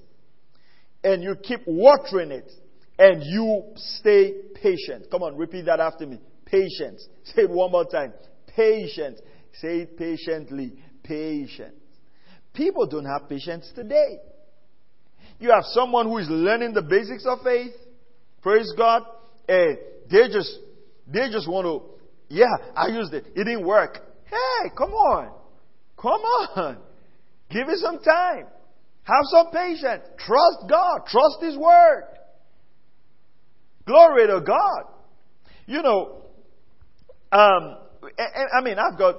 and 1.04 1.22
you 1.22 1.36
keep 1.36 1.60
watering 1.66 2.32
it 2.32 2.50
and 2.98 3.22
you 3.24 3.72
stay 3.76 4.34
patient. 4.54 5.06
Come 5.10 5.22
on, 5.22 5.36
repeat 5.36 5.66
that 5.66 5.80
after 5.80 6.06
me. 6.06 6.20
Patience. 6.44 7.06
Say 7.24 7.42
it 7.42 7.50
one 7.50 7.72
more 7.72 7.84
time. 7.84 8.12
Patience. 8.54 9.20
Say 9.54 9.80
it 9.80 9.96
patiently. 9.96 10.74
Patience. 11.02 11.74
People 12.54 12.86
don't 12.86 13.06
have 13.06 13.28
patience 13.28 13.70
today. 13.74 14.18
You 15.38 15.50
have 15.50 15.64
someone 15.64 16.06
who 16.06 16.18
is 16.18 16.28
learning 16.28 16.74
the 16.74 16.82
basics 16.82 17.24
of 17.26 17.40
faith. 17.42 17.72
Praise 18.42 18.70
God. 18.76 19.02
And 19.48 19.78
they 20.10 20.28
just, 20.28 20.58
they 21.06 21.30
just 21.30 21.48
want 21.48 21.66
to, 21.66 21.82
yeah, 22.28 22.54
I 22.76 22.88
used 22.88 23.12
it. 23.14 23.26
It 23.34 23.44
didn't 23.44 23.66
work. 23.66 23.98
Hey, 24.24 24.70
come 24.76 24.92
on. 24.92 25.32
Come 25.96 26.20
on. 26.20 26.78
Give 27.50 27.68
it 27.68 27.78
some 27.78 27.98
time. 27.98 28.46
Have 29.04 29.24
some 29.24 29.50
patience. 29.50 30.04
Trust 30.18 30.68
God. 30.68 31.00
Trust 31.06 31.38
His 31.40 31.56
Word. 31.56 32.04
Glory 33.86 34.26
to 34.28 34.40
God. 34.40 34.84
You 35.66 35.82
know, 35.82 36.22
um, 37.30 37.76
I 38.18 38.60
mean, 38.62 38.78
I've 38.78 38.98
got 38.98 39.16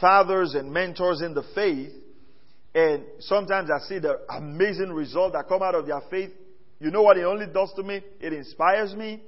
fathers 0.00 0.54
and 0.54 0.72
mentors 0.72 1.20
in 1.22 1.34
the 1.34 1.44
faith, 1.54 1.92
and 2.74 3.04
sometimes 3.20 3.70
I 3.70 3.78
see 3.88 3.98
the 3.98 4.20
amazing 4.30 4.90
result 4.92 5.32
that 5.32 5.48
come 5.48 5.62
out 5.62 5.74
of 5.74 5.86
their 5.86 6.00
faith. 6.10 6.30
You 6.80 6.90
know 6.90 7.02
what 7.02 7.16
it 7.16 7.24
only 7.24 7.46
does 7.46 7.72
to 7.76 7.82
me? 7.82 8.02
It 8.20 8.32
inspires 8.32 8.94
me. 8.94 9.22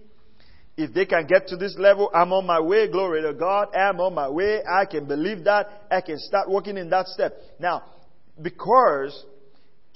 If 0.76 0.93
they 0.93 1.07
can 1.07 1.26
get 1.26 1.49
to 1.49 1.57
this 1.57 1.75
level, 1.78 2.11
I'm 2.12 2.33
on 2.33 2.45
my 2.45 2.61
way. 2.61 2.88
Glory 2.90 3.23
to 3.23 3.33
God. 3.33 3.75
I'm 3.75 3.99
on 4.00 4.14
my 4.14 4.28
way. 4.28 4.61
I 4.62 4.85
can 4.85 5.07
believe 5.07 5.45
that. 5.45 5.87
I 5.90 6.02
can 6.02 6.19
start 6.19 6.50
working 6.50 6.76
in 6.76 6.90
that 6.90 7.07
step. 7.07 7.35
Now, 7.59 7.85
because 8.40 9.25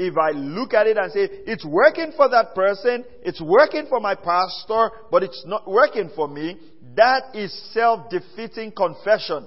if 0.01 0.17
I 0.17 0.31
look 0.31 0.73
at 0.73 0.87
it 0.87 0.97
and 0.97 1.13
say, 1.13 1.29
it's 1.47 1.65
working 1.65 2.13
for 2.17 2.29
that 2.31 2.55
person, 2.55 3.05
it's 3.23 3.41
working 3.41 3.87
for 3.87 4.01
my 4.01 4.15
pastor, 4.15 4.91
but 5.11 5.23
it's 5.23 5.45
not 5.47 5.71
working 5.71 6.11
for 6.17 6.27
me, 6.27 6.57
that 6.97 7.35
is 7.35 7.53
self-defeating 7.75 8.73
confession. 8.73 9.47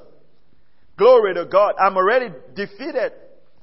Glory 0.95 1.33
to 1.33 1.45
God. 1.45 1.73
I'm 1.83 1.97
already 1.97 2.27
defeated. 2.53 3.13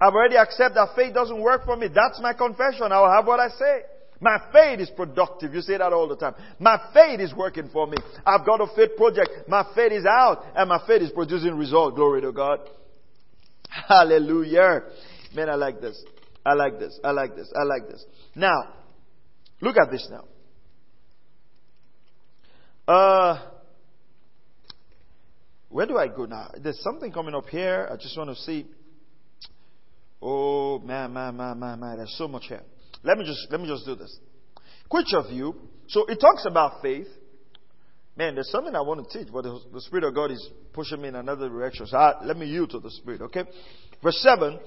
I've 0.01 0.15
already 0.15 0.37
accepted 0.37 0.77
that 0.77 0.97
faith 0.97 1.15
doesn't 1.15 1.41
work 1.41 1.65
for 1.65 1.77
me. 1.77 1.87
That's 1.87 2.21
my 2.21 2.33
confession. 2.33 2.91
I'll 2.91 3.11
have 3.11 3.27
what 3.27 3.39
I 3.39 3.49
say. 3.51 3.83
My 4.21 4.39
faith 4.53 4.81
is 4.81 4.91
productive. 4.91 5.55
You 5.55 5.61
say 5.61 5.79
that 5.79 5.93
all 5.93 6.09
the 6.09 6.17
time. 6.17 6.35
My 6.59 6.79
faith 6.93 7.21
is 7.21 7.33
working 7.35 7.71
for 7.73 7.87
me. 7.87 7.97
I've 8.27 8.45
got 8.45 8.61
a 8.61 8.67
faith 8.75 8.97
project. 8.97 9.49
My 9.49 9.65
faith 9.75 9.93
is 9.93 10.05
out 10.05 10.45
and 10.57 10.69
my 10.69 10.81
faith 10.87 11.03
is 11.03 11.11
producing 11.11 11.55
result. 11.57 11.95
Glory 11.95 12.21
to 12.23 12.33
God. 12.33 12.61
Hallelujah. 13.69 14.83
Man, 15.35 15.49
I 15.49 15.55
like 15.55 15.81
this. 15.81 16.05
I 16.45 16.55
like 16.55 16.79
this. 16.79 16.99
I 17.05 17.11
like 17.11 17.37
this. 17.37 17.53
I 17.55 17.65
like 17.65 17.89
this. 17.89 18.05
Now, 18.35 18.75
look 19.61 19.77
at 19.77 19.91
this 19.91 20.09
now. 20.11 20.25
Uh, 22.93 23.39
where 25.69 25.87
do 25.87 25.97
I 25.97 26.09
go 26.09 26.25
now? 26.25 26.51
There's 26.61 26.81
something 26.83 27.13
coming 27.13 27.35
up 27.35 27.49
here. 27.49 27.89
I 27.91 27.97
just 27.97 28.17
want 28.17 28.31
to 28.31 28.37
see. 28.37 28.67
Oh 30.23 30.79
man, 30.81 31.13
man, 31.13 31.37
man, 31.37 31.59
man, 31.59 31.81
man. 31.81 31.97
There's 31.99 32.15
so 32.19 32.27
much 32.27 32.47
here. 32.49 32.63
Let 33.03 33.17
me 33.17 33.25
just, 33.25 33.47
let 33.51 33.61
me 33.61 33.69
just 33.69 33.87
do 33.87 33.95
this. 33.95 34.19
Which 34.91 35.15
of 35.15 35.31
you, 35.31 35.55
so 35.89 36.05
it 36.07 36.17
talks 36.21 36.45
about 36.47 36.83
faith. 36.83 37.07
Man, 38.17 38.35
there's 38.35 38.51
something 38.51 38.75
I 38.75 38.81
want 38.81 39.09
to 39.09 39.19
teach, 39.19 39.33
but 39.33 39.45
the, 39.45 39.81
Spirit 39.81 40.05
of 40.05 40.15
God 40.15 40.31
is 40.31 40.51
pushing 40.73 41.01
me 41.01 41.09
in 41.09 41.15
another 41.15 41.49
direction. 41.49 41.87
So 41.87 41.97
I, 41.97 42.23
let 42.25 42.37
me 42.37 42.47
yield 42.47 42.71
to 42.71 42.81
the 42.81 42.91
Spirit, 42.91 43.23
okay? 43.23 43.45
Verse 44.03 44.21
7, 44.21 44.59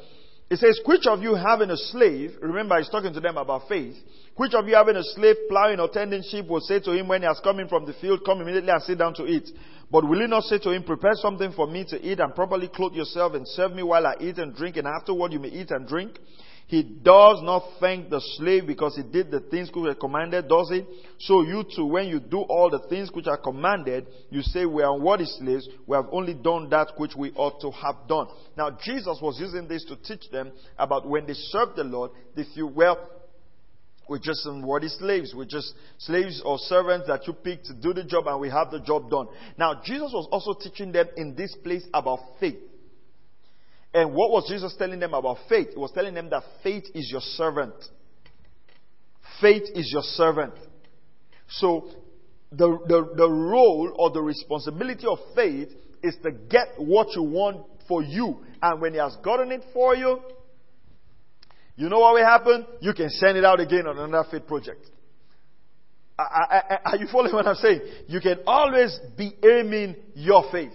it 0.54 0.60
says, 0.60 0.80
Which 0.86 1.08
of 1.08 1.22
you 1.22 1.34
having 1.34 1.72
a 1.72 1.78
slave, 1.78 2.36
remember 2.40 2.78
he's 2.78 2.90
talking 2.90 3.12
to 3.14 3.20
them 3.20 3.38
about 3.38 3.68
faith, 3.68 3.96
which 4.36 4.54
of 4.54 4.68
you 4.68 4.76
having 4.76 4.96
a 4.96 5.04
slave 5.04 5.36
plowing 5.50 5.80
or 5.80 5.90
tending 5.90 6.22
sheep 6.22 6.48
will 6.48 6.60
say 6.62 6.80
to 6.80 6.92
him 6.92 7.08
when 7.08 7.22
he 7.22 7.28
has 7.28 7.40
come 7.44 7.60
in 7.60 7.68
from 7.68 7.86
the 7.86 7.94
field, 7.94 8.22
Come 8.24 8.42
immediately 8.42 8.70
and 8.70 8.82
sit 8.84 9.00
down 9.00 9.16
to 9.16 9.26
eat? 9.26 9.50
But 9.92 10.08
will 10.08 10.20
he 10.20 10.28
not 10.28 10.44
say 10.44 10.60
to 10.60 10.72
him, 10.72 10.84
Prepare 10.84 11.16
something 11.16 11.54
for 11.54 11.66
me 11.66 11.86
to 11.90 12.00
eat 12.00 12.20
and 12.20 12.36
properly 12.36 12.68
clothe 12.68 12.94
yourself 12.94 13.34
and 13.34 13.48
serve 13.48 13.74
me 13.74 13.82
while 13.82 14.06
I 14.06 14.16
eat 14.20 14.38
and 14.38 14.56
drink, 14.56 14.78
and 14.78 14.88
afterward 14.88 15.34
you 15.34 15.40
may 15.40 15.50
eat 15.50 15.72
and 15.72 15.88
drink? 15.88 16.20
He 16.68 16.82
does 16.82 17.42
not 17.44 17.64
thank 17.80 18.10
the 18.10 18.22
slave 18.38 18.66
because 18.66 18.96
he 18.96 19.04
did 19.04 19.30
the 19.30 19.42
things 19.42 19.70
which 19.70 19.84
were 19.84 19.96
commanded, 19.96 20.48
does 20.48 20.70
he? 20.72 20.86
So 21.20 21.42
you 21.42 21.64
too, 21.76 21.86
when 21.86 22.08
you 22.08 22.20
do 22.20 22.40
all 22.40 22.70
the 22.70 22.80
things 22.90 23.12
which 23.12 23.28
are 23.28 23.38
commanded, 23.38 24.08
you 24.30 24.42
say, 24.42 24.66
We 24.66 24.82
are 24.82 25.22
is 25.22 25.38
slaves, 25.38 25.68
we 25.86 25.96
have 25.96 26.08
only 26.12 26.34
done 26.34 26.70
that 26.70 26.94
which 26.98 27.16
we 27.16 27.32
ought 27.36 27.60
to 27.62 27.72
have 27.72 28.08
done. 28.08 28.28
Now, 28.58 28.78
Jesus 28.84 29.20
was 29.22 29.40
using 29.40 29.68
this 29.68 29.84
to 29.86 29.98
teach 29.98 30.30
them 30.32 30.52
about 30.78 31.08
when 31.08 31.28
they 31.28 31.34
serve 31.34 31.76
the 31.76 31.84
Lord, 31.84 32.12
they 32.36 32.46
feel, 32.56 32.70
well, 32.70 32.98
We're 34.08 34.20
just 34.20 34.46
unworthy 34.46 34.90
slaves. 34.90 35.34
We're 35.36 35.46
just 35.46 35.74
slaves 35.98 36.42
or 36.46 36.58
servants 36.58 37.08
that 37.08 37.26
you 37.28 37.34
pick 37.34 37.64
to 37.64 37.74
do 37.74 37.94
the 37.94 38.04
job 38.04 38.28
and 38.28 38.40
we 38.40 38.50
have 38.50 38.72
the 38.72 38.80
job 38.80 39.10
done. 39.10 39.28
Now, 39.58 39.82
Jesus 39.84 40.12
was 40.14 40.28
also 40.32 40.54
teaching 40.54 40.92
them 40.92 41.08
in 41.16 41.36
this 41.36 41.56
place 41.64 41.86
about 41.94 42.20
faith. 42.40 42.58
And 43.94 44.14
what 44.14 44.32
was 44.32 44.48
Jesus 44.50 44.76
telling 44.78 45.00
them 45.00 45.14
about 45.14 45.38
faith? 45.48 45.70
He 45.72 45.78
was 45.78 45.92
telling 45.92 46.14
them 46.14 46.30
that 46.32 46.44
faith 46.64 46.86
is 46.96 47.10
your 47.12 47.22
servant. 47.22 47.76
Faith 49.40 49.64
is 49.76 49.92
your 49.92 50.02
servant. 50.02 50.54
So, 51.48 51.90
the, 52.52 52.78
the, 52.88 53.14
the 53.16 53.30
role 53.30 53.94
or 53.96 54.12
the 54.12 54.22
responsibility 54.22 55.06
of 55.06 55.20
faith 55.36 55.70
is 56.02 56.16
to 56.24 56.32
get 56.32 56.74
what 56.78 57.16
you 57.16 57.24
want 57.24 57.66
for 57.88 58.04
you. 58.04 58.40
And 58.62 58.82
when 58.82 58.94
He 58.94 59.00
has 59.00 59.16
gotten 59.24 59.52
it 59.52 59.64
for 59.74 59.96
you, 59.96 60.20
you 61.76 61.90
know 61.90 62.00
what 62.00 62.16
will 62.16 62.26
happen? 62.26 62.66
You 62.82 62.94
can 62.94 63.10
send 63.10 63.38
it 63.38 63.46
out 63.46 63.60
again 63.60 63.88
on 63.88 63.98
another 63.98 64.28
faith 64.30 64.48
project. 64.48 64.90
Are 66.18 66.96
you 67.00 67.08
following 67.12 67.34
what 67.34 67.48
I'm 67.48 67.56
saying? 67.56 67.82
You 68.08 68.20
can 68.20 68.40
always 68.46 69.00
be 69.18 69.34
aiming 69.44 69.96
your 70.14 70.44
faith. 70.52 70.74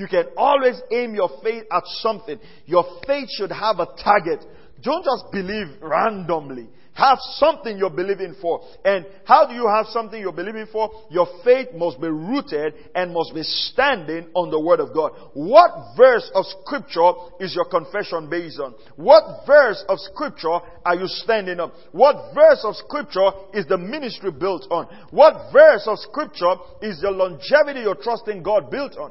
You 0.00 0.08
can 0.08 0.28
always 0.34 0.80
aim 0.90 1.14
your 1.14 1.28
faith 1.44 1.64
at 1.70 1.82
something. 2.00 2.40
Your 2.64 2.86
faith 3.06 3.28
should 3.36 3.52
have 3.52 3.80
a 3.80 3.86
target. 4.02 4.42
Don't 4.82 5.04
just 5.04 5.30
believe 5.30 5.66
randomly. 5.82 6.70
Have 6.94 7.18
something 7.34 7.76
you're 7.76 7.90
believing 7.90 8.34
for. 8.40 8.62
And 8.82 9.04
how 9.26 9.46
do 9.46 9.52
you 9.52 9.68
have 9.68 9.88
something 9.88 10.18
you're 10.18 10.32
believing 10.32 10.68
for? 10.72 10.90
Your 11.10 11.26
faith 11.44 11.68
must 11.74 12.00
be 12.00 12.08
rooted 12.08 12.72
and 12.94 13.12
must 13.12 13.34
be 13.34 13.42
standing 13.42 14.28
on 14.34 14.50
the 14.50 14.58
Word 14.58 14.80
of 14.80 14.94
God. 14.94 15.12
What 15.34 15.70
verse 15.98 16.30
of 16.34 16.46
Scripture 16.46 17.12
is 17.38 17.54
your 17.54 17.66
confession 17.66 18.30
based 18.30 18.58
on? 18.58 18.74
What 18.96 19.44
verse 19.46 19.84
of 19.86 19.98
Scripture 19.98 20.60
are 20.82 20.96
you 20.96 21.08
standing 21.08 21.60
on? 21.60 21.72
What 21.92 22.34
verse 22.34 22.64
of 22.64 22.74
Scripture 22.76 23.32
is 23.52 23.66
the 23.66 23.76
ministry 23.76 24.30
built 24.30 24.66
on? 24.70 24.86
What 25.10 25.52
verse 25.52 25.86
of 25.86 25.98
Scripture 25.98 26.54
is 26.80 27.02
the 27.02 27.10
longevity 27.10 27.80
you're 27.80 27.96
trusting 27.96 28.42
God 28.42 28.70
built 28.70 28.96
on? 28.96 29.10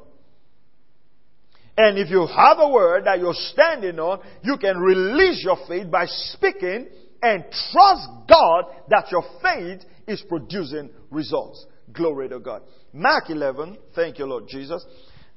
And 1.82 1.98
if 1.98 2.10
you 2.10 2.28
have 2.28 2.58
a 2.60 2.68
word 2.68 3.06
that 3.06 3.20
you're 3.20 3.34
standing 3.34 4.00
on, 4.00 4.20
you 4.44 4.58
can 4.58 4.78
release 4.80 5.42
your 5.46 5.56
faith 5.66 5.90
by 5.90 6.08
speaking 6.08 6.90
and 7.22 7.46
trust 7.72 8.06
God 8.28 8.66
that 8.90 9.06
your 9.10 9.24
faith 9.42 9.88
is 10.06 10.22
producing 10.28 10.90
results. 11.10 11.66
Glory 11.94 12.28
to 12.28 12.40
God. 12.42 12.64
Mark 12.92 13.30
11, 13.30 13.78
thank 13.96 14.20
you, 14.20 14.26
Lord 14.26 14.50
Jesus. 14.50 14.86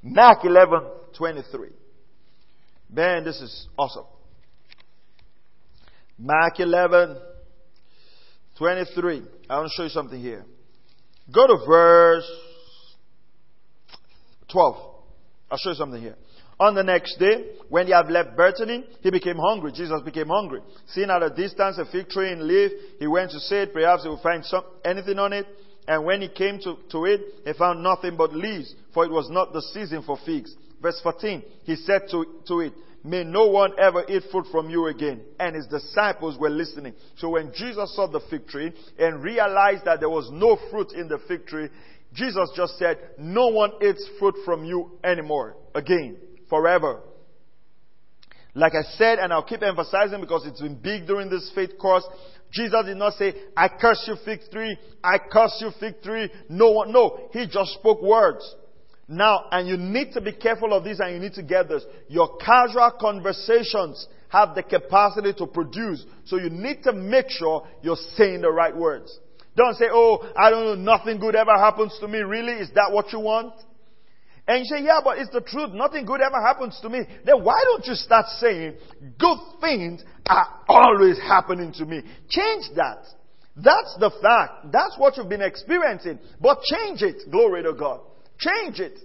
Mark 0.03 0.45
11, 0.45 0.81
23. 1.17 1.69
Man, 2.91 3.23
this 3.23 3.41
is 3.41 3.69
awesome. 3.79 4.07
Mark 6.19 6.59
11, 6.59 7.19
23. 8.59 9.23
I 9.49 9.59
want 9.59 9.71
to 9.71 9.77
show 9.77 9.85
you 9.85 9.91
something 9.91 10.21
here. 10.21 10.45
Go 11.33 11.47
to 11.47 11.65
verse 11.65 12.29
12. 14.51 14.77
I'll 15.49 15.59
show 15.59 15.71
you 15.71 15.77
something 15.77 16.01
here. 16.01 16.17
On 16.61 16.75
the 16.75 16.83
next 16.83 17.19
day, 17.19 17.47
when 17.69 17.87
he 17.87 17.93
had 17.93 18.11
left 18.11 18.37
Bethany, 18.37 18.85
he 19.01 19.11
became 19.11 19.37
hungry. 19.37 19.73
Jesus 19.73 20.01
became 20.05 20.29
hungry. 20.29 20.61
Seeing 20.87 21.11
at 21.11 21.23
a 21.23 21.31
distance 21.31 21.79
a 21.79 21.85
fig 21.87 22.09
tree 22.09 22.31
in 22.31 22.47
leaf, 22.47 22.71
he 22.99 23.07
went 23.07 23.31
to 23.33 23.41
see 23.41 23.57
it. 23.57 23.73
Perhaps 23.73 24.05
he 24.05 24.09
would 24.09 24.21
find 24.21 24.45
some, 24.45 24.63
anything 24.85 25.19
on 25.19 25.33
it. 25.33 25.47
And 25.89 26.05
when 26.05 26.21
he 26.21 26.29
came 26.29 26.61
to, 26.61 26.77
to 26.91 27.05
it, 27.07 27.21
he 27.45 27.53
found 27.55 27.83
nothing 27.83 28.17
but 28.17 28.33
leaves, 28.33 28.75
for 28.95 29.05
it 29.05 29.11
was 29.11 29.29
not 29.31 29.53
the 29.53 29.63
season 29.73 30.03
for 30.03 30.17
figs. 30.25 30.55
Verse 30.81 31.01
14, 31.03 31.43
he 31.65 31.77
said 31.77 32.03
to, 32.11 32.25
to 32.47 32.61
it, 32.61 32.73
May 33.05 33.25
no 33.25 33.47
one 33.47 33.73
ever 33.81 34.05
eat 34.09 34.23
fruit 34.31 34.47
from 34.53 34.71
you 34.71 34.87
again. 34.87 35.23
And 35.41 35.57
his 35.57 35.67
disciples 35.67 36.39
were 36.39 36.51
listening. 36.51 36.95
So 37.17 37.31
when 37.31 37.53
Jesus 37.53 37.97
saw 37.97 38.07
the 38.07 38.21
fig 38.31 38.47
tree 38.47 38.73
and 38.97 39.25
realized 39.25 39.87
that 39.87 39.99
there 39.99 40.09
was 40.11 40.31
no 40.33 40.57
fruit 40.71 40.93
in 40.93 41.09
the 41.09 41.19
fig 41.27 41.47
tree, 41.47 41.69
Jesus 42.15 42.51
just 42.55 42.79
said, 42.79 42.99
No 43.19 43.49
one 43.49 43.73
eats 43.83 44.09
fruit 44.21 44.37
from 44.45 44.65
you 44.65 44.93
anymore 45.03 45.57
again 45.75 46.19
forever. 46.53 47.01
Like 48.55 48.75
I 48.75 48.83
said, 48.99 49.19
and 49.19 49.33
I'll 49.33 49.43
keep 49.43 49.63
emphasizing 49.63 50.21
because 50.21 50.45
it's 50.45 50.61
been 50.61 50.75
big 50.75 51.07
during 51.07 51.31
this 51.31 51.51
faith 51.55 51.79
course, 51.79 52.05
Jesus 52.51 52.85
did 52.85 52.99
not 52.99 53.15
say, 53.15 53.33
I 53.57 53.69
curse 53.69 54.05
you 54.07 54.17
fig 54.23 54.41
tree, 54.53 54.77
I 55.03 55.17
curse 55.17 55.57
you 55.63 55.71
fig 55.81 56.03
tree. 56.03 56.29
No 56.51 56.73
one, 56.73 56.93
no. 56.93 57.31
He 57.33 57.47
just 57.47 57.73
spoke 57.73 58.03
words. 58.03 58.55
Now, 59.09 59.47
and 59.51 59.67
you 59.67 59.79
need 59.79 60.13
to 60.13 60.21
be 60.21 60.33
careful 60.33 60.75
of 60.75 60.85
this 60.85 61.01
and 61.01 61.15
you 61.15 61.21
need 61.21 61.33
to 61.35 61.43
get 61.43 61.71
this. 61.71 61.85
Your 62.09 62.37
casual 62.37 62.91
conversations 63.01 64.07
have 64.29 64.55
the 64.55 64.63
capacity 64.63 65.33
to 65.39 65.47
produce. 65.47 66.05
So 66.27 66.37
you 66.37 66.51
need 66.51 66.83
to 66.83 66.93
make 66.93 67.31
sure 67.31 67.67
you're 67.81 67.97
saying 68.17 68.43
the 68.43 68.51
right 68.51 68.77
words. 68.77 69.19
Don't 69.57 69.75
say, 69.79 69.87
oh, 69.91 70.31
I 70.37 70.51
don't 70.51 70.65
know, 70.65 70.97
nothing 70.97 71.19
good 71.19 71.35
ever 71.35 71.57
happens 71.57 71.97
to 72.01 72.09
me. 72.09 72.19
Really? 72.19 72.53
Is 72.53 72.69
that 72.75 72.91
what 72.93 73.11
you 73.11 73.21
want? 73.21 73.55
And 74.47 74.59
you 74.59 74.65
say, 74.65 74.83
yeah, 74.83 74.99
but 75.05 75.19
it's 75.19 75.31
the 75.31 75.41
truth. 75.41 75.71
Nothing 75.73 76.05
good 76.05 76.21
ever 76.21 76.41
happens 76.41 76.79
to 76.83 76.89
me. 76.89 77.01
Then 77.25 77.45
why 77.45 77.63
don't 77.65 77.87
you 77.87 77.95
start 77.95 78.27
saying, 78.41 78.75
good 79.19 79.39
things 79.61 80.03
are 80.27 80.47
always 80.69 81.19
happening 81.19 81.73
to 81.75 81.85
me? 81.85 82.03
Change 82.29 82.65
that. 82.75 83.07
That's 83.55 83.97
the 84.01 84.11
fact. 84.23 84.73
That's 84.73 84.97
what 84.99 85.17
you've 85.17 85.29
been 85.29 85.43
experiencing. 85.43 86.19
But 86.41 86.63
change 86.63 87.03
it. 87.03 87.31
Glory 87.31 87.63
to 87.63 87.73
God. 87.75 88.01
Change 88.39 88.81
it. 88.81 88.99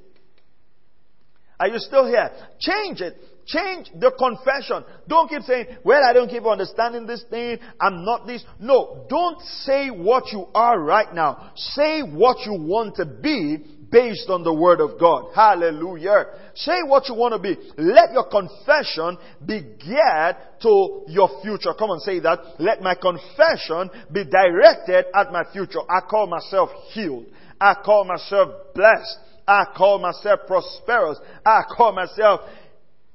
Are 1.60 1.68
you 1.68 1.80
still 1.80 2.08
here? 2.08 2.32
Change 2.60 3.02
it. 3.02 3.18
Change 3.46 3.90
the 3.98 4.12
confession. 4.18 4.84
Don't 5.08 5.30
keep 5.30 5.42
saying, 5.44 5.68
well, 5.84 6.04
I 6.04 6.14
don't 6.14 6.30
keep 6.30 6.46
understanding 6.46 7.06
this 7.06 7.24
thing. 7.30 7.60
I'm 7.80 8.04
not 8.04 8.28
this. 8.28 8.44
No, 8.60 9.06
don't 9.10 9.40
say 9.42 9.90
what 9.90 10.32
you 10.34 10.48
are 10.54 10.80
right 10.80 11.14
now. 11.14 11.52
Say 11.56 12.02
what 12.02 12.46
you 12.46 12.54
want 12.60 12.96
to 12.96 13.06
be 13.06 13.64
based 13.92 14.30
on 14.30 14.44
the 14.44 14.54
Word 14.54 14.82
of 14.82 15.00
God. 15.00 15.32
Hallelujah. 15.36 16.26
Say 16.56 16.78
what 16.86 17.08
you 17.08 17.16
want 17.16 17.34
to 17.34 17.40
be. 17.40 17.56
Let 17.78 18.12
your 18.14 18.30
confession 18.30 19.18
be 19.46 19.62
geared 19.62 20.36
to 20.62 21.04
your 21.08 21.42
future. 21.42 21.74
Come 21.78 21.92
on, 21.92 22.00
say 22.00 22.20
that. 22.20 22.40
Let 22.60 22.82
my 22.82 22.96
confession 22.96 23.90
be 24.12 24.24
directed 24.26 25.06
at 25.14 25.32
my 25.32 25.44
future. 25.52 25.80
I 25.90 26.02
call 26.02 26.28
myself 26.28 26.70
healed. 26.92 27.26
I 27.60 27.76
call 27.84 28.06
myself 28.06 28.50
blessed. 28.76 29.20
I 29.48 29.66
call 29.76 30.00
myself 30.00 30.42
prosperous. 30.46 31.20
I 31.46 31.62
call 31.76 31.94
myself, 31.94 32.42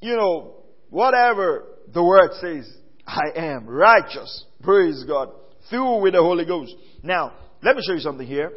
you 0.01 0.17
know, 0.17 0.55
whatever 0.91 1.65
the 1.93 2.03
word 2.03 2.31
says. 2.41 2.71
I 3.07 3.31
am 3.37 3.67
righteous. 3.67 4.45
Praise 4.63 5.05
God. 5.07 5.31
Filled 5.71 6.03
with 6.03 6.15
the 6.15 6.21
Holy 6.23 6.45
Ghost. 6.45 6.75
Now, 7.03 7.33
let 7.63 7.77
me 7.77 7.83
show 7.87 7.93
you 7.95 8.01
something 8.01 8.27
here. 8.27 8.53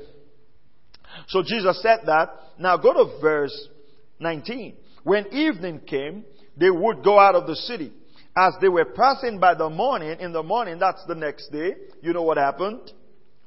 So 1.27 1.41
Jesus 1.41 1.81
said 1.81 1.99
that. 2.05 2.29
Now 2.59 2.77
go 2.77 2.93
to 2.93 3.19
verse 3.21 3.67
19. 4.19 4.75
When 5.03 5.27
evening 5.33 5.81
came, 5.85 6.25
they 6.57 6.69
would 6.69 7.03
go 7.03 7.19
out 7.19 7.35
of 7.35 7.47
the 7.47 7.55
city. 7.55 7.91
As 8.38 8.53
they 8.59 8.67
were 8.67 8.85
passing 8.85 9.39
by 9.39 9.53
the 9.53 9.69
morning, 9.69 10.17
in 10.19 10.33
the 10.33 10.43
morning, 10.43 10.77
that's 10.79 11.03
the 11.07 11.15
next 11.15 11.49
day, 11.51 11.75
you 12.01 12.11
know 12.11 12.23
what 12.23 12.38
happened? 12.38 12.91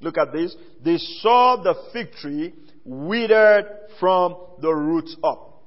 Look 0.01 0.17
at 0.17 0.33
this. 0.33 0.55
They 0.83 0.97
saw 1.21 1.57
the 1.62 1.75
fig 1.93 2.12
tree 2.12 2.55
withered 2.85 3.67
from 4.01 4.37
the 4.61 4.71
roots 4.71 5.14
up. 5.23 5.62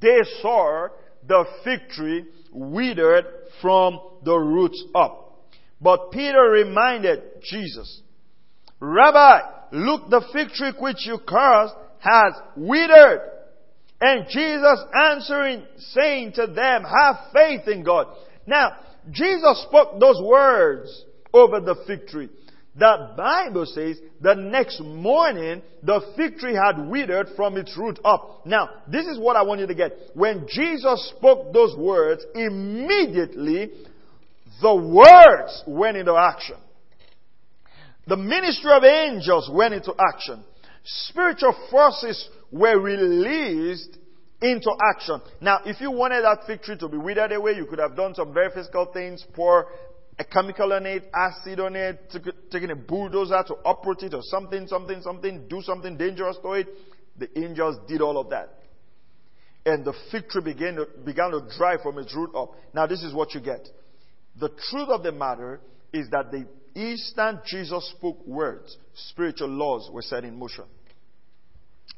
They 0.00 0.20
saw 0.40 0.88
the 1.26 1.44
fig 1.64 1.88
tree 1.90 2.24
withered 2.52 3.26
from 3.60 4.00
the 4.24 4.36
roots 4.36 4.82
up. 4.94 5.46
But 5.80 6.12
Peter 6.12 6.42
reminded 6.42 7.22
Jesus, 7.42 8.02
Rabbi, 8.80 9.40
look, 9.72 10.10
the 10.10 10.22
fig 10.32 10.48
tree 10.48 10.72
which 10.78 11.06
you 11.06 11.18
cursed 11.26 11.74
has 11.98 12.34
withered. 12.56 13.20
And 14.00 14.26
Jesus 14.28 14.80
answering, 14.94 15.62
saying 15.78 16.32
to 16.34 16.46
them, 16.48 16.84
have 16.84 17.16
faith 17.32 17.68
in 17.68 17.84
God. 17.84 18.08
Now, 18.46 18.72
Jesus 19.10 19.64
spoke 19.68 20.00
those 20.00 20.20
words 20.20 21.04
over 21.32 21.60
the 21.60 21.76
fig 21.86 22.06
tree. 22.08 22.28
The 22.74 23.12
Bible 23.16 23.66
says 23.66 23.98
the 24.20 24.34
next 24.34 24.80
morning 24.80 25.62
the 25.82 26.00
fig 26.16 26.38
tree 26.38 26.54
had 26.54 26.88
withered 26.88 27.28
from 27.36 27.58
its 27.58 27.76
root 27.76 27.98
up. 28.04 28.46
Now, 28.46 28.70
this 28.88 29.06
is 29.06 29.18
what 29.18 29.36
I 29.36 29.42
want 29.42 29.60
you 29.60 29.66
to 29.66 29.74
get. 29.74 29.92
When 30.14 30.46
Jesus 30.48 31.12
spoke 31.16 31.52
those 31.52 31.76
words, 31.76 32.24
immediately 32.34 33.72
the 34.62 34.74
words 34.74 35.62
went 35.66 35.98
into 35.98 36.14
action. 36.14 36.56
The 38.06 38.16
ministry 38.16 38.72
of 38.72 38.84
angels 38.84 39.48
went 39.52 39.74
into 39.74 39.94
action. 39.98 40.42
Spiritual 40.84 41.54
forces 41.70 42.28
were 42.50 42.78
released 42.80 43.96
into 44.40 44.70
action. 44.92 45.20
Now, 45.40 45.60
if 45.64 45.80
you 45.80 45.90
wanted 45.90 46.22
that 46.24 46.46
fig 46.46 46.62
tree 46.62 46.76
to 46.78 46.88
be 46.88 46.96
withered 46.96 47.32
away, 47.32 47.52
you 47.52 47.66
could 47.66 47.78
have 47.78 47.94
done 47.96 48.14
some 48.14 48.34
very 48.34 48.50
physical 48.50 48.86
things, 48.86 49.24
pour 49.34 49.68
a 50.18 50.24
chemical 50.24 50.72
on 50.72 50.84
it, 50.84 51.04
acid 51.14 51.60
on 51.60 51.76
it, 51.76 52.12
taking 52.50 52.70
a 52.70 52.76
bulldozer 52.76 53.42
to 53.46 53.54
uproot 53.64 54.02
it 54.02 54.14
or 54.14 54.22
something, 54.22 54.66
something, 54.66 55.00
something, 55.00 55.46
do 55.48 55.62
something 55.62 55.96
dangerous 55.96 56.36
to 56.42 56.52
it. 56.52 56.68
The 57.16 57.28
angels 57.38 57.76
did 57.86 58.00
all 58.00 58.18
of 58.18 58.30
that. 58.30 58.58
And 59.64 59.84
the 59.84 59.94
fig 60.10 60.28
tree 60.28 60.42
began 60.42 60.74
to, 60.74 60.88
began 61.04 61.30
to 61.30 61.42
dry 61.56 61.76
from 61.80 61.98
its 61.98 62.14
root 62.16 62.34
up. 62.34 62.52
Now, 62.74 62.86
this 62.86 63.02
is 63.02 63.14
what 63.14 63.32
you 63.32 63.40
get. 63.40 63.68
The 64.40 64.48
truth 64.70 64.88
of 64.88 65.04
the 65.04 65.12
matter 65.12 65.60
is 65.92 66.08
that 66.10 66.30
the 66.30 66.46
instant 66.74 67.40
Jesus 67.44 67.92
spoke 67.96 68.26
words, 68.26 68.76
spiritual 68.94 69.48
laws 69.48 69.90
were 69.92 70.02
set 70.02 70.24
in 70.24 70.38
motion. 70.38 70.64